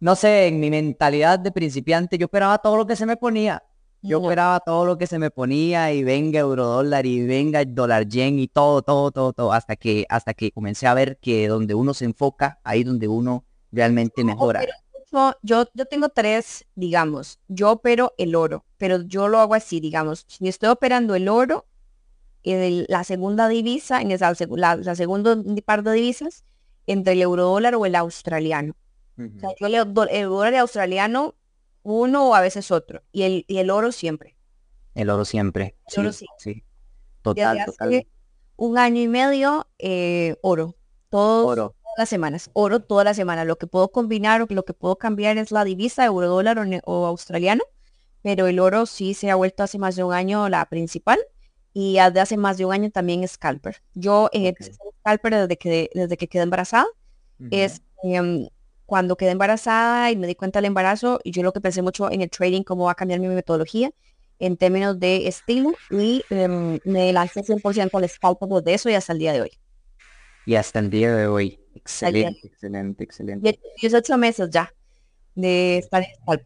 [0.00, 3.62] no sé, en mi mentalidad de principiante, yo esperaba todo lo que se me ponía.
[4.02, 7.74] Yo esperaba todo lo que se me ponía y venga euro dólar y venga el
[7.74, 11.48] dólar yen y todo, todo, todo, todo, hasta que, hasta que comencé a ver que
[11.48, 14.64] donde uno se enfoca, ahí donde uno realmente mejora.
[15.42, 20.24] yo, yo tengo tres, digamos, yo opero el oro, pero yo lo hago así, digamos,
[20.28, 21.66] si estoy operando el oro,
[22.46, 26.44] la segunda divisa, en esa, la, la segunda par de divisas,
[26.86, 28.76] entre el euro dólar o el australiano.
[29.18, 31.34] o sea, yo el dólar australiano,
[31.82, 33.02] uno o a veces otro.
[33.10, 34.36] Y el, y el oro siempre.
[34.94, 35.76] El oro siempre.
[35.94, 36.26] El oro sí.
[36.38, 36.64] sí.
[37.22, 38.06] Total, total.
[38.54, 40.76] Un año y medio, eh, oro.
[41.10, 41.74] Todo, oro.
[41.82, 42.50] Todas las semanas.
[42.52, 43.44] Oro toda la semana.
[43.44, 46.64] Lo que puedo combinar o lo que puedo cambiar es la divisa euro dólar o,
[46.84, 47.64] o australiano.
[48.22, 51.18] Pero el oro sí se ha vuelto hace más de un año la principal
[51.78, 53.82] y desde hace más de un año también scalper.
[53.92, 54.54] Yo eh,
[55.00, 56.86] scalper desde que, desde que quedé embarazada.
[57.50, 58.48] Es, em,
[58.86, 62.10] cuando quedé embarazada y me di cuenta del embarazo, y yo lo que pensé mucho
[62.10, 63.90] en el trading, cómo va a cambiar mi metodología
[64.38, 68.94] en términos de estilo, y em, me lancé 100% con el scalpable de eso y
[68.94, 69.50] hasta el día de hoy.
[70.46, 71.60] Y hasta el día de hoy.
[71.74, 73.60] Excelente, excelente, excelente.
[73.82, 74.72] 18 meses ya
[75.34, 76.40] de estar en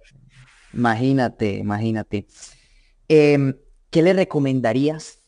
[0.73, 2.27] Imagínate, imagínate.
[3.07, 3.55] Em,
[3.91, 5.20] ¿Qué le recomendarías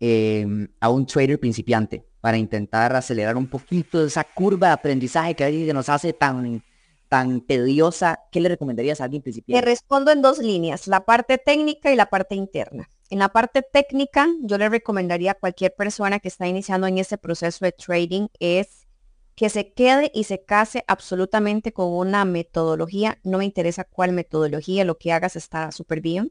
[0.00, 5.44] em, a un trader principiante para intentar acelerar un poquito esa curva de aprendizaje que
[5.44, 6.62] a veces nos hace tan,
[7.08, 8.20] tan tediosa?
[8.32, 9.60] ¿Qué le recomendarías a alguien principiante?
[9.60, 12.88] Le respondo en dos líneas, la parte técnica y la parte interna.
[13.10, 17.18] En la parte técnica, yo le recomendaría a cualquier persona que está iniciando en este
[17.18, 18.86] proceso de trading es
[19.34, 23.18] que se quede y se case absolutamente con una metodología.
[23.24, 26.30] No me interesa cuál metodología, lo que hagas está súper bien,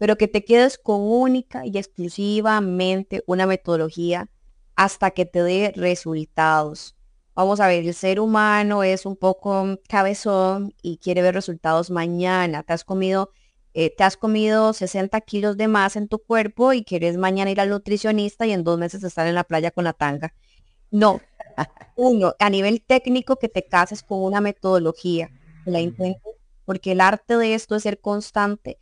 [0.00, 4.30] pero que te quedes con única y exclusivamente una metodología
[4.74, 6.96] hasta que te dé resultados.
[7.34, 12.62] Vamos a ver, el ser humano es un poco cabezón y quiere ver resultados mañana.
[12.62, 13.32] Te has comido,
[13.74, 17.60] eh, te has comido 60 kilos de más en tu cuerpo y quieres mañana ir
[17.60, 20.32] al nutricionista y en dos meses estar en la playa con la tanga.
[20.90, 21.20] No,
[21.96, 25.30] uno, a nivel técnico, que te cases con una metodología,
[25.66, 25.78] la
[26.64, 28.78] porque el arte de esto es ser constante.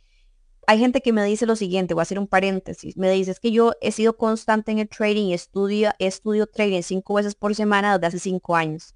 [0.69, 3.39] Hay gente que me dice lo siguiente, voy a hacer un paréntesis, me dice, es
[3.39, 7.55] que yo he sido constante en el trading y estudio, estudio trading cinco veces por
[7.55, 8.93] semana desde hace cinco años.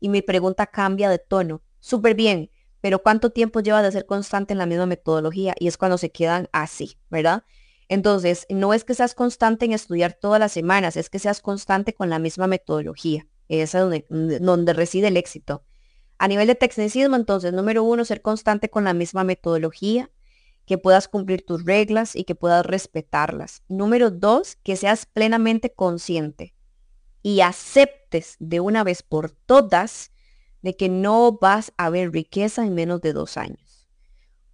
[0.00, 1.60] Y mi pregunta cambia de tono.
[1.78, 2.50] Súper bien,
[2.80, 5.54] pero ¿cuánto tiempo lleva de ser constante en la misma metodología?
[5.58, 7.44] Y es cuando se quedan así, ¿verdad?
[7.90, 11.92] Entonces, no es que seas constante en estudiar todas las semanas, es que seas constante
[11.92, 13.28] con la misma metodología.
[13.48, 15.66] Esa es donde, donde reside el éxito.
[16.16, 20.10] A nivel de tecnicismo, entonces, número uno, ser constante con la misma metodología,
[20.70, 23.64] que puedas cumplir tus reglas y que puedas respetarlas.
[23.66, 26.54] Número dos, que seas plenamente consciente
[27.24, 30.12] y aceptes de una vez por todas
[30.62, 33.88] de que no vas a ver riqueza en menos de dos años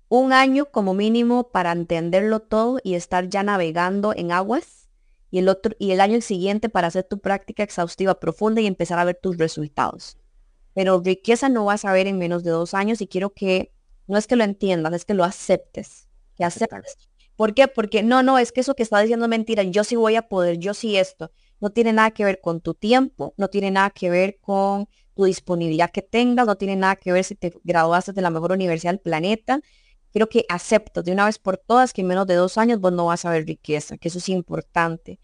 [0.08, 4.88] un año como mínimo para entenderlo todo y estar ya navegando en aguas
[5.30, 8.98] y el otro y el año siguiente para hacer tu práctica exhaustiva profunda y empezar
[8.98, 10.16] a ver tus resultados.
[10.72, 13.72] Pero riqueza no vas a ver en menos de dos años y quiero que
[14.06, 16.05] no es que lo entiendas, es que lo aceptes,
[16.36, 16.96] que aceptes.
[17.36, 17.68] ¿Por qué?
[17.68, 20.22] Porque no, no, es que eso que está diciendo es mentira, yo sí voy a
[20.22, 21.32] poder, yo sí esto.
[21.60, 25.24] No tiene nada que ver con tu tiempo, no tiene nada que ver con tu
[25.24, 28.92] disponibilidad que tengas, no tiene nada que ver si te graduaste de la mejor universidad
[28.92, 29.60] del planeta,
[30.16, 32.90] Quiero que aceptes de una vez por todas que en menos de dos años vos
[32.90, 35.20] no vas a ver riqueza, que eso es importante.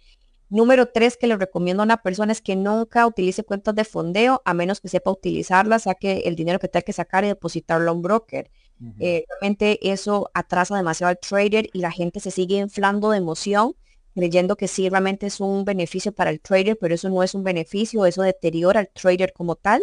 [0.50, 4.42] Número tres que le recomiendo a una persona es que nunca utilice cuentas de fondeo
[4.44, 7.94] a menos que sepa utilizarlas, saque el dinero que tenga que sacar y depositarlo a
[7.94, 8.50] un broker.
[8.98, 13.74] Eh, realmente eso atrasa demasiado al trader y la gente se sigue inflando de emoción
[14.14, 17.44] creyendo que sí realmente es un beneficio para el trader, pero eso no es un
[17.44, 19.82] beneficio, eso deteriora al trader como tal,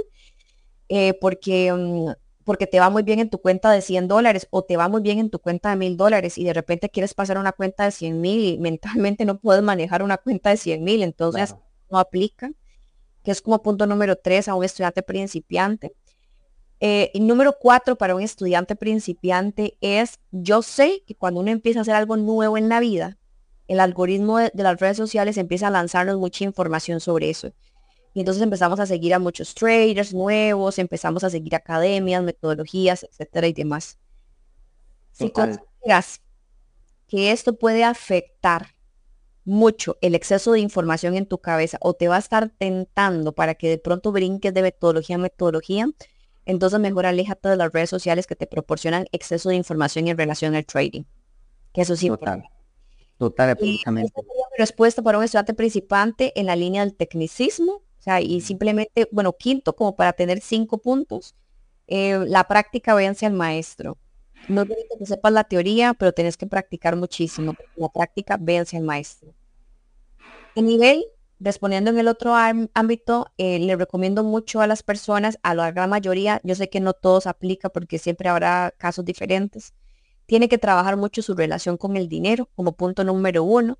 [0.90, 2.12] eh, porque mm,
[2.44, 5.04] porque te va muy bien en tu cuenta de 100 dólares o te va muy
[5.04, 7.86] bien en tu cuenta de 1000 dólares y de repente quieres pasar a una cuenta
[7.86, 11.56] de 100 mil y mentalmente no puedes manejar una cuenta de 100 mil, entonces
[11.92, 12.52] no aplica,
[13.24, 15.94] que es como punto número 3 a un estudiante principiante.
[16.82, 21.80] Eh, y número 4 para un estudiante principiante es, yo sé que cuando uno empieza
[21.80, 23.18] a hacer algo nuevo en la vida,
[23.68, 27.52] el algoritmo de las redes sociales empieza a lanzarnos mucha información sobre eso.
[28.14, 33.48] Y entonces empezamos a seguir a muchos traders nuevos, empezamos a seguir academias, metodologías, etcétera
[33.48, 34.00] y demás.
[35.12, 36.22] Si consideras
[37.08, 38.76] que esto puede afectar
[39.44, 43.56] mucho el exceso de información en tu cabeza o te va a estar tentando para
[43.56, 45.88] que de pronto brinques de metodología a metodología,
[46.46, 50.56] entonces mejor aléjate de las redes sociales que te proporcionan exceso de información en relación
[50.56, 51.04] al trading.
[51.74, 52.08] Que eso sí.
[52.08, 52.44] Total.
[53.18, 54.14] Total, absolutamente.
[54.58, 59.34] respuesta para un estudiante principante en la línea del tecnicismo o sea, y simplemente, bueno,
[59.34, 61.36] quinto, como para tener cinco puntos,
[61.88, 63.98] eh, la práctica vence al maestro.
[64.48, 67.56] No tienes que sepas la teoría, pero tienes que practicar muchísimo.
[67.76, 69.34] La práctica vence al maestro.
[70.56, 71.04] A nivel,
[71.40, 75.90] respondiendo en el otro ámbito, eh, le recomiendo mucho a las personas, a la gran
[75.90, 79.74] mayoría, yo sé que no todos aplica porque siempre habrá casos diferentes,
[80.26, 83.80] tiene que trabajar mucho su relación con el dinero como punto número uno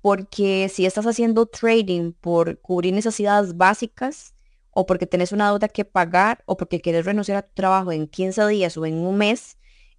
[0.00, 4.34] porque si estás haciendo trading por cubrir necesidades básicas
[4.70, 8.06] o porque tenés una deuda que pagar o porque quieres renunciar a tu trabajo en
[8.06, 9.58] 15 días o en un mes,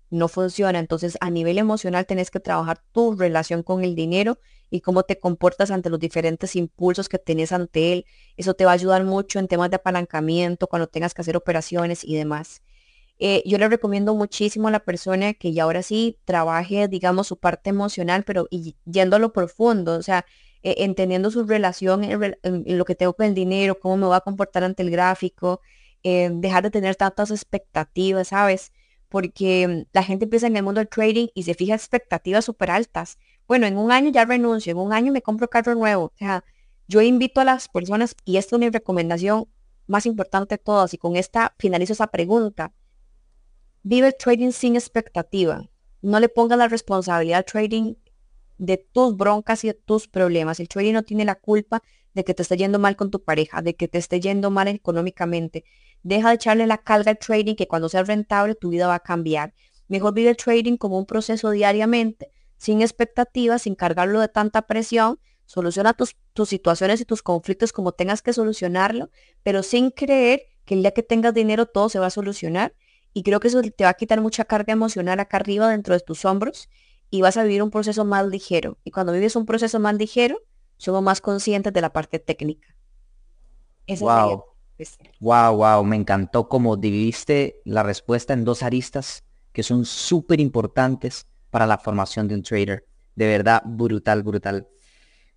[0.10, 0.80] no funciona.
[0.80, 4.40] Entonces, a nivel emocional tenés que trabajar tu relación con el dinero
[4.72, 8.06] y cómo te comportas ante los diferentes impulsos que tenés ante él.
[8.38, 12.04] Eso te va a ayudar mucho en temas de apalancamiento, cuando tengas que hacer operaciones
[12.04, 12.64] y demás.
[13.20, 17.38] Eh, yo le recomiendo muchísimo a la persona que ya ahora sí trabaje, digamos, su
[17.38, 20.26] parte emocional, pero y yendo a lo profundo, o sea,
[20.64, 24.22] eh, entendiendo su relación en, lo que tengo con el dinero, cómo me va a
[24.22, 25.62] comportar ante el gráfico,
[26.04, 28.72] eh, dejar de tener tantas expectativas, ¿sabes?
[29.10, 33.20] Porque la gente empieza en el mundo del trading y se fija expectativas súper altas.
[33.52, 36.06] Bueno, en un año ya renuncio, en un año me compro carro nuevo.
[36.06, 36.46] O sea,
[36.88, 39.50] yo invito a las personas, y esta es mi recomendación
[39.88, 42.72] más importante de todas, y con esta finalizo esa pregunta.
[43.84, 45.70] Vive el trading sin expectativa.
[46.02, 47.96] No le pongas la responsabilidad al trading
[48.58, 50.62] de tus broncas y de tus problemas.
[50.62, 51.84] El trading no tiene la culpa
[52.14, 54.70] de que te esté yendo mal con tu pareja, de que te esté yendo mal
[54.70, 55.66] económicamente.
[56.04, 59.00] Deja de echarle la carga al trading que cuando sea rentable tu vida va a
[59.00, 59.54] cambiar.
[59.90, 62.32] Mejor vive el trading como un proceso diariamente,
[62.62, 65.20] sin expectativas, sin cargarlo de tanta presión.
[65.48, 69.10] Soluciona tus, tus situaciones y tus conflictos como tengas que solucionarlo,
[69.42, 72.76] pero sin creer que el día que tengas dinero todo se va a solucionar.
[73.14, 76.02] Y creo que eso te va a quitar mucha carga emocional acá arriba dentro de
[76.02, 76.70] tus hombros
[77.10, 78.78] y vas a vivir un proceso más ligero.
[78.84, 80.38] Y cuando vives un proceso más ligero,
[80.78, 82.76] somos más conscientes de la parte técnica.
[83.88, 84.44] wow.
[85.20, 91.26] wow, wow, me encantó cómo dividiste la respuesta en dos aristas que son súper importantes
[91.52, 92.86] para la formación de un trader.
[93.16, 94.68] De verdad, brutal, brutal.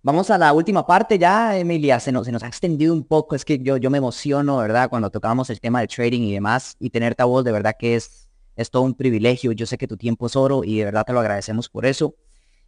[0.01, 1.99] Vamos a la última parte ya, Emilia.
[1.99, 3.35] Se nos, se nos ha extendido un poco.
[3.35, 4.89] Es que yo, yo me emociono, ¿verdad?
[4.89, 6.75] Cuando tocamos el tema del trading y demás.
[6.79, 9.51] Y tener a voz, de verdad que es es todo un privilegio.
[9.51, 12.15] Yo sé que tu tiempo es oro y de verdad te lo agradecemos por eso.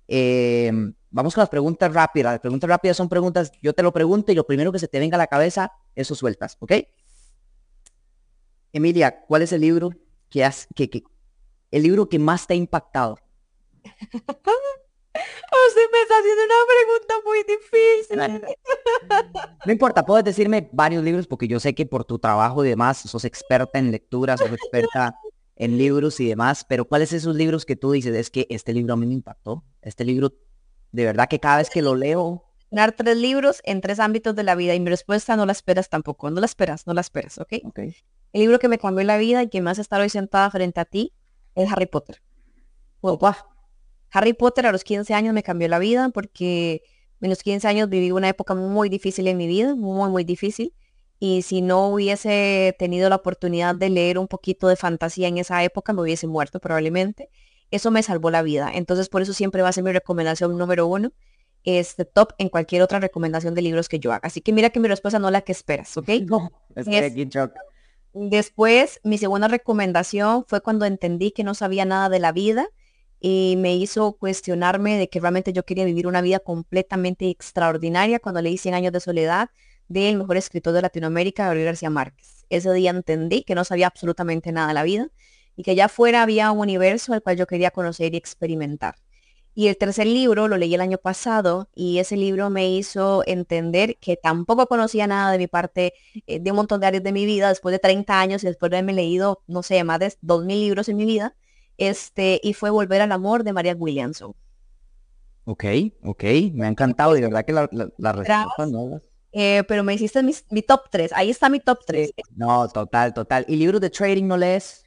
[0.08, 0.72] Eh,
[1.10, 2.34] vamos con las preguntas rápidas.
[2.34, 5.00] Las preguntas rápidas son preguntas, yo te lo pregunto y lo primero que se te
[5.00, 6.74] venga a la cabeza, eso sueltas, ¿ok?
[8.74, 9.92] Emilia, ¿cuál es el libro
[10.30, 11.04] que has, que, que
[11.72, 13.18] el libro que más te ha impactado?
[15.68, 18.18] Usted me está haciendo una pregunta muy difícil.
[19.66, 23.00] No importa, puedes decirme varios libros porque yo sé que por tu trabajo y demás
[23.00, 25.16] sos experta en lectura, sos experta
[25.56, 28.16] en libros y demás, pero ¿cuáles son esos libros que tú dices?
[28.16, 29.64] Es que este libro a mí me impactó.
[29.82, 30.34] Este libro,
[30.92, 32.44] de verdad que cada vez que lo leo...
[32.70, 35.90] Dar tres libros en tres ámbitos de la vida y mi respuesta no la esperas
[35.90, 37.54] tampoco, no la esperas, no la esperas, ¿ok?
[37.64, 37.96] okay.
[38.34, 40.80] El libro que me cambió la vida y que me hace estar hoy sentada frente
[40.80, 41.14] a ti
[41.56, 42.22] es Harry Potter.
[43.02, 43.57] Opa.
[44.12, 46.84] Harry Potter a los 15 años me cambió la vida porque
[47.22, 50.74] en los 15 años viví una época muy difícil en mi vida, muy, muy difícil
[51.20, 55.64] y si no hubiese tenido la oportunidad de leer un poquito de fantasía en esa
[55.64, 57.30] época, me hubiese muerto probablemente.
[57.72, 58.70] Eso me salvó la vida.
[58.74, 61.12] Entonces, por eso siempre va a ser mi recomendación número uno,
[61.64, 64.28] este top en cualquier otra recomendación de libros que yo haga.
[64.28, 66.10] Así que mira que mi respuesta no es la que esperas, ¿ok?
[66.28, 66.88] No, es,
[68.14, 72.68] Después, mi segunda recomendación fue cuando entendí que no sabía nada de la vida
[73.20, 78.42] y me hizo cuestionarme de que realmente yo quería vivir una vida completamente extraordinaria cuando
[78.42, 79.50] leí 100 años de soledad
[79.88, 82.46] del mejor escritor de Latinoamérica, Gabriel García Márquez.
[82.50, 85.10] Ese día entendí que no sabía absolutamente nada de la vida
[85.56, 88.96] y que allá afuera había un universo al cual yo quería conocer y experimentar.
[89.56, 93.98] Y el tercer libro lo leí el año pasado y ese libro me hizo entender
[93.98, 95.94] que tampoco conocía nada de mi parte,
[96.28, 98.70] eh, de un montón de áreas de mi vida, después de 30 años y después
[98.70, 101.36] de haberme leído, no sé, más de 2.000 libros en mi vida,
[101.78, 104.36] este, y fue Volver al Amor de María Williamson.
[105.46, 105.64] Ok,
[106.04, 106.24] ok,
[106.54, 109.02] me ha encantado de verdad que la, la, respuesta no,
[109.32, 111.14] eh, pero me hiciste mi, top 3.
[111.14, 112.12] Ahí está mi top 3.
[112.36, 113.46] No, total, total.
[113.48, 114.84] ¿Y libros de trading no lees?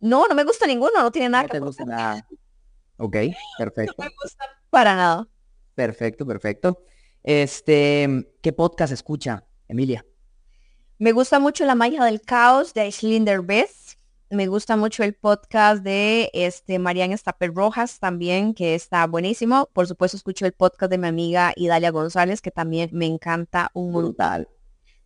[0.00, 1.44] No, no me gusta ninguno, no tiene nada.
[1.44, 2.28] No te gusta nada.
[2.98, 3.16] Ok,
[3.58, 3.94] perfecto.
[3.98, 5.28] no me gusta para nada.
[5.74, 6.82] Perfecto, perfecto.
[7.22, 10.04] Este, ¿qué podcast escucha, Emilia?
[10.98, 13.97] Me gusta mucho La magia del caos de Aislinn Derbez
[14.30, 19.68] me gusta mucho el podcast de este Mariana Estaper Rojas también, que está buenísimo.
[19.72, 23.92] Por supuesto, escucho el podcast de mi amiga Idalia González, que también me encanta un
[23.92, 24.48] brutal.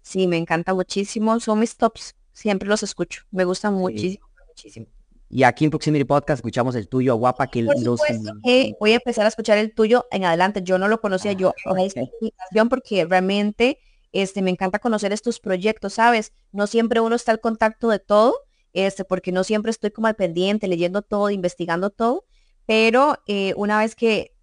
[0.00, 1.38] Sí, me encanta muchísimo.
[1.38, 2.16] Son mis tops.
[2.32, 3.22] Siempre los escucho.
[3.30, 4.86] Me gusta muchísimo, muchísimo.
[5.30, 8.00] Y aquí en Proximity Podcast escuchamos el tuyo, guapa, que Por los...
[8.44, 10.62] que voy a empezar a escuchar el tuyo en adelante.
[10.62, 13.78] Yo no lo conocía, ah, yo porque realmente
[14.10, 16.32] este, me encanta conocer estos proyectos, ¿sabes?
[16.50, 18.34] No siempre uno está al contacto de todo
[18.72, 22.24] este, porque no siempre estoy como al pendiente, leyendo todo, investigando todo,
[22.66, 24.34] pero eh, una vez que,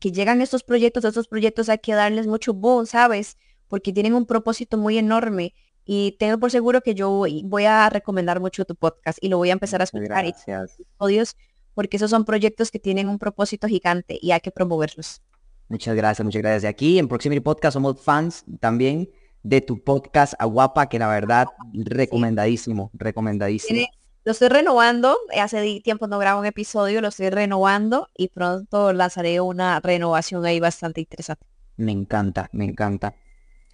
[0.00, 3.36] que llegan estos proyectos, estos proyectos hay que darles mucho boom, ¿sabes?
[3.68, 5.54] Porque tienen un propósito muy enorme
[5.84, 9.50] y tengo por seguro que yo voy, a recomendar mucho tu podcast y lo voy
[9.50, 11.36] a empezar a escuchar estudios
[11.74, 15.20] porque esos son proyectos que tienen un propósito gigante y hay que promoverlos.
[15.68, 16.70] Muchas gracias, muchas gracias.
[16.70, 19.10] Aquí en Proximity Podcast somos fans también
[19.44, 23.86] de tu podcast Aguapa, que la verdad, recomendadísimo, recomendadísimo.
[24.24, 29.40] lo estoy renovando, hace tiempo no grabo un episodio, lo estoy renovando y pronto lanzaré
[29.40, 31.46] una renovación ahí bastante interesante.
[31.76, 33.14] Me encanta, me encanta.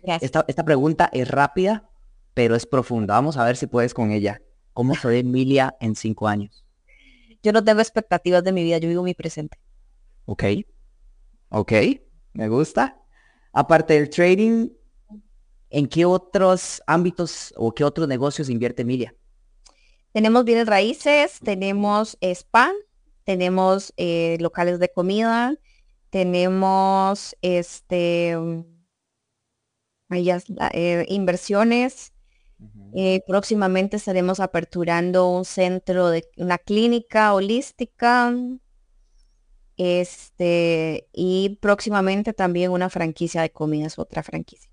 [0.02, 1.88] Esta, esta pregunta es rápida,
[2.34, 3.14] pero es profunda.
[3.14, 4.42] Vamos a ver si puedes con ella.
[4.72, 6.64] ¿Cómo soy Emilia en cinco años?
[7.42, 9.58] Yo no tengo expectativas de mi vida, yo vivo mi presente.
[10.26, 10.44] Ok,
[11.50, 11.72] ok,
[12.32, 13.00] me gusta.
[13.52, 14.68] Aparte del trading,
[15.70, 19.14] ¿En qué otros ámbitos o qué otros negocios invierte Emilia?
[20.12, 22.72] Tenemos bienes raíces, tenemos spa,
[23.24, 25.54] tenemos eh, locales de comida,
[26.10, 28.36] tenemos este
[30.10, 32.12] eh, inversiones.
[32.92, 38.34] Eh, próximamente estaremos aperturando un centro de una clínica holística.
[39.76, 44.70] Este, y próximamente también una franquicia de comidas, otra franquicia.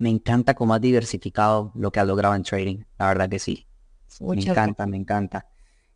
[0.00, 2.84] Me encanta cómo has diversificado lo que has logrado en trading.
[2.98, 3.66] La verdad que sí.
[4.20, 5.46] me encanta, me encanta.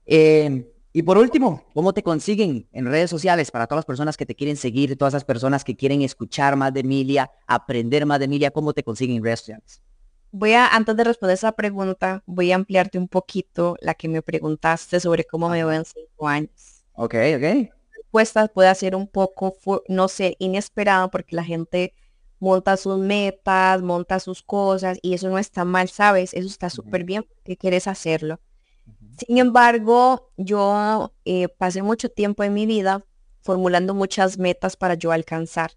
[0.05, 4.27] Eh, y por último, ¿cómo te consiguen en redes sociales para todas las personas que
[4.27, 8.27] te quieren seguir, todas esas personas que quieren escuchar más de Emilia, aprender más de
[8.27, 9.81] Emilia, cómo te consiguen en redes sociales?
[10.33, 14.21] Voy a, antes de responder esa pregunta, voy a ampliarte un poquito la que me
[14.21, 16.85] preguntaste sobre cómo me veo en cinco años.
[16.93, 17.43] Ok, ok.
[17.43, 19.57] La respuesta puede ser un poco,
[19.89, 21.95] no sé, inesperado porque la gente
[22.45, 26.35] monta sus metas, monta sus cosas y eso no está mal, ¿sabes?
[26.35, 28.39] Eso está súper bien que quieres hacerlo.
[29.17, 33.03] Sin embargo, yo eh, pasé mucho tiempo en mi vida
[33.41, 35.73] formulando muchas metas para yo alcanzar.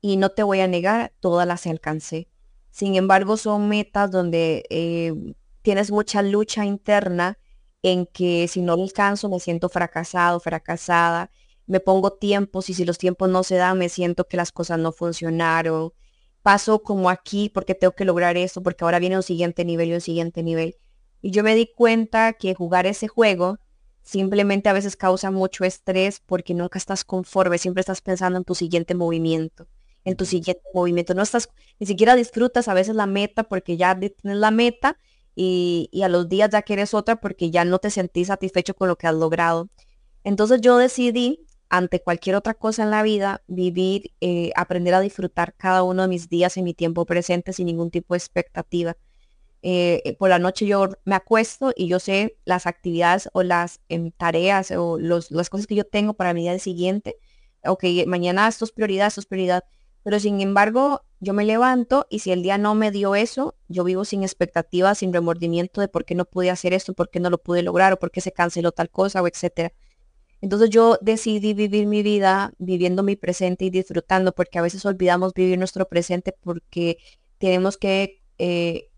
[0.00, 2.28] Y no te voy a negar, todas las alcancé.
[2.70, 5.12] Sin embargo, son metas donde eh,
[5.62, 7.38] tienes mucha lucha interna
[7.82, 11.30] en que si no lo alcanzo me siento fracasado, fracasada.
[11.66, 14.78] Me pongo tiempos y si los tiempos no se dan me siento que las cosas
[14.78, 15.92] no funcionaron.
[16.42, 19.94] Paso como aquí porque tengo que lograr esto, porque ahora viene un siguiente nivel y
[19.94, 20.76] un siguiente nivel.
[21.20, 23.58] Y yo me di cuenta que jugar ese juego
[24.06, 28.54] simplemente a veces causa mucho estrés porque nunca estás conforme, siempre estás pensando en tu
[28.54, 29.66] siguiente movimiento,
[30.04, 31.12] en tu siguiente movimiento.
[31.14, 31.48] No estás,
[31.80, 34.96] ni siquiera disfrutas a veces la meta porque ya tienes la meta
[35.34, 38.96] y, a los días ya quieres otra porque ya no te sentís satisfecho con lo
[38.96, 39.68] que has logrado.
[40.22, 45.54] Entonces yo decidí, ante cualquier otra cosa en la vida, vivir, eh, aprender a disfrutar
[45.56, 48.96] cada uno de mis días en mi tiempo presente sin ningún tipo de expectativa.
[49.62, 53.80] Eh, eh, por la noche yo me acuesto y yo sé las actividades o las
[53.88, 57.16] em, tareas o los, las cosas que yo tengo para mi día siguiente.
[57.64, 59.64] Ok, mañana esto es prioridad, esto es prioridad.
[60.04, 63.82] Pero sin embargo, yo me levanto y si el día no me dio eso, yo
[63.82, 67.28] vivo sin expectativas, sin remordimiento de por qué no pude hacer esto, por qué no
[67.30, 69.72] lo pude lograr o por qué se canceló tal cosa o etcétera.
[70.40, 75.32] Entonces yo decidí vivir mi vida viviendo mi presente y disfrutando, porque a veces olvidamos
[75.34, 76.98] vivir nuestro presente porque
[77.38, 78.90] tenemos que eh,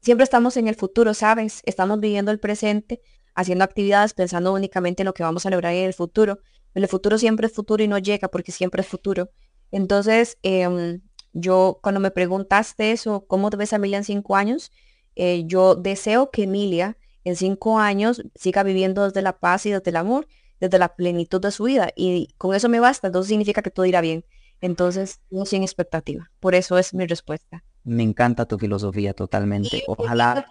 [0.00, 1.62] siempre estamos en el futuro, ¿sabes?
[1.64, 3.00] Estamos viviendo el presente,
[3.34, 6.38] haciendo actividades, pensando únicamente en lo que vamos a lograr en el futuro.
[6.74, 9.30] El futuro siempre es futuro y no llega porque siempre es futuro.
[9.70, 11.00] Entonces, em,
[11.32, 14.70] yo cuando me preguntaste eso, ¿cómo te ves a Emilia en cinco años?
[15.16, 19.90] Eh, yo deseo que Emilia en cinco años siga viviendo desde la paz y desde
[19.90, 20.28] el amor,
[20.60, 21.90] desde la plenitud de su vida.
[21.96, 24.24] Y con eso me basta, entonces significa que todo irá bien.
[24.60, 26.30] Entonces, no sin expectativa.
[26.40, 27.64] Por eso es mi respuesta.
[27.82, 29.82] Me encanta tu filosofía totalmente.
[29.86, 30.46] Ojalá.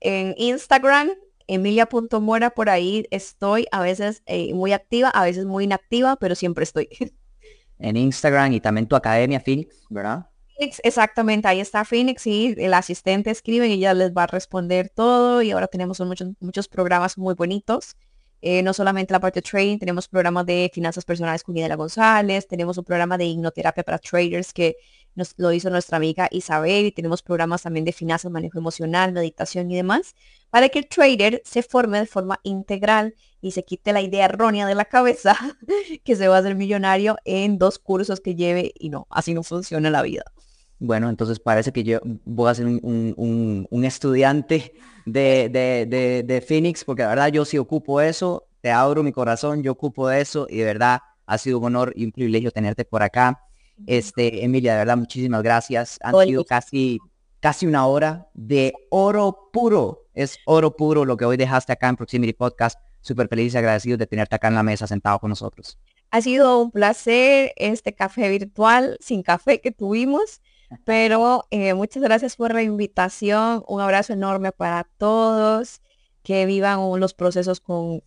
[0.00, 1.10] en Instagram,
[1.48, 6.64] emilia.mora, por ahí estoy, a veces eh, muy activa, a veces muy inactiva, pero siempre
[6.64, 6.88] estoy.
[7.80, 10.28] En Instagram y también tu academia, Phoenix, ¿verdad?
[10.58, 15.40] exactamente, ahí está Phoenix y el asistente escribe y ya les va a responder todo
[15.42, 17.96] y ahora tenemos muchos, muchos programas muy bonitos.
[18.40, 22.46] Eh, no solamente la parte de trading, tenemos programas de finanzas personales con Guinela González,
[22.46, 24.76] tenemos un programa de hipnoterapia para traders que
[25.14, 29.70] nos lo hizo nuestra amiga Isabel y tenemos programas también de finanzas, manejo emocional, meditación
[29.70, 30.14] y demás,
[30.50, 34.66] para que el trader se forme de forma integral y se quite la idea errónea
[34.66, 35.36] de la cabeza
[36.04, 39.42] que se va a hacer millonario en dos cursos que lleve y no, así no
[39.42, 40.22] funciona la vida.
[40.80, 44.74] Bueno, entonces parece que yo voy a ser un, estudiante
[45.12, 49.62] de, de, de, Phoenix, porque la verdad yo sí ocupo eso, te abro mi corazón,
[49.62, 53.02] yo ocupo eso y de verdad ha sido un honor y un privilegio tenerte por
[53.02, 53.42] acá.
[53.86, 55.98] Este, Emilia, de verdad, muchísimas gracias.
[56.02, 56.98] Han sido casi,
[57.40, 60.06] casi una hora de oro puro.
[60.14, 62.78] Es oro puro lo que hoy dejaste acá en Proximity Podcast.
[63.00, 65.78] Súper feliz y agradecido de tenerte acá en la mesa sentado con nosotros.
[66.10, 70.40] Ha sido un placer este café virtual sin café que tuvimos,
[70.84, 73.64] pero eh, muchas gracias por la invitación.
[73.66, 75.80] Un abrazo enorme para todos.
[76.22, 78.02] Que vivan los procesos con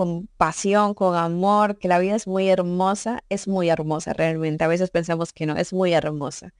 [0.00, 4.64] con pasión, con amor, que la vida es muy hermosa, es muy hermosa realmente.
[4.64, 6.54] A veces pensamos que no, es muy hermosa.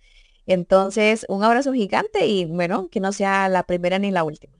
[0.44, 4.52] Entonces, un abrazo gigante y bueno, que no sea la primera ni la última.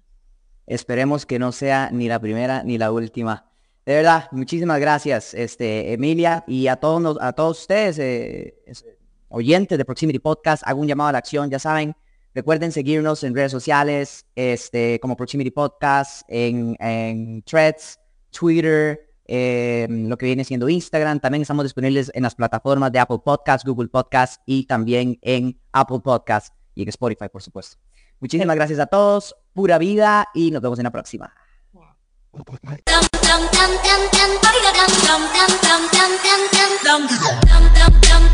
[0.67, 3.51] Esperemos que no sea ni la primera ni la última.
[3.85, 8.55] De verdad, muchísimas gracias, este, Emilia, y a todos, a todos ustedes, eh,
[9.31, 11.97] oyentes de Proximity Podcast, hago un llamado a la acción, ya saben,
[12.35, 17.99] recuerden seguirnos en redes sociales, este, como Proximity Podcast, en, en Threads,
[18.31, 21.21] Twitter, eh, lo que viene siendo Instagram.
[21.21, 26.01] También estamos disponibles en las plataformas de Apple Podcasts, Google Podcasts y también en Apple
[26.03, 26.53] Podcasts.
[26.75, 27.79] y en Spotify, por supuesto.
[28.21, 31.40] Muchísimas gracias a todos, pura vida y nos vemos en la próxima.
[32.33, 33.49] dum dum
[37.13, 38.31] dum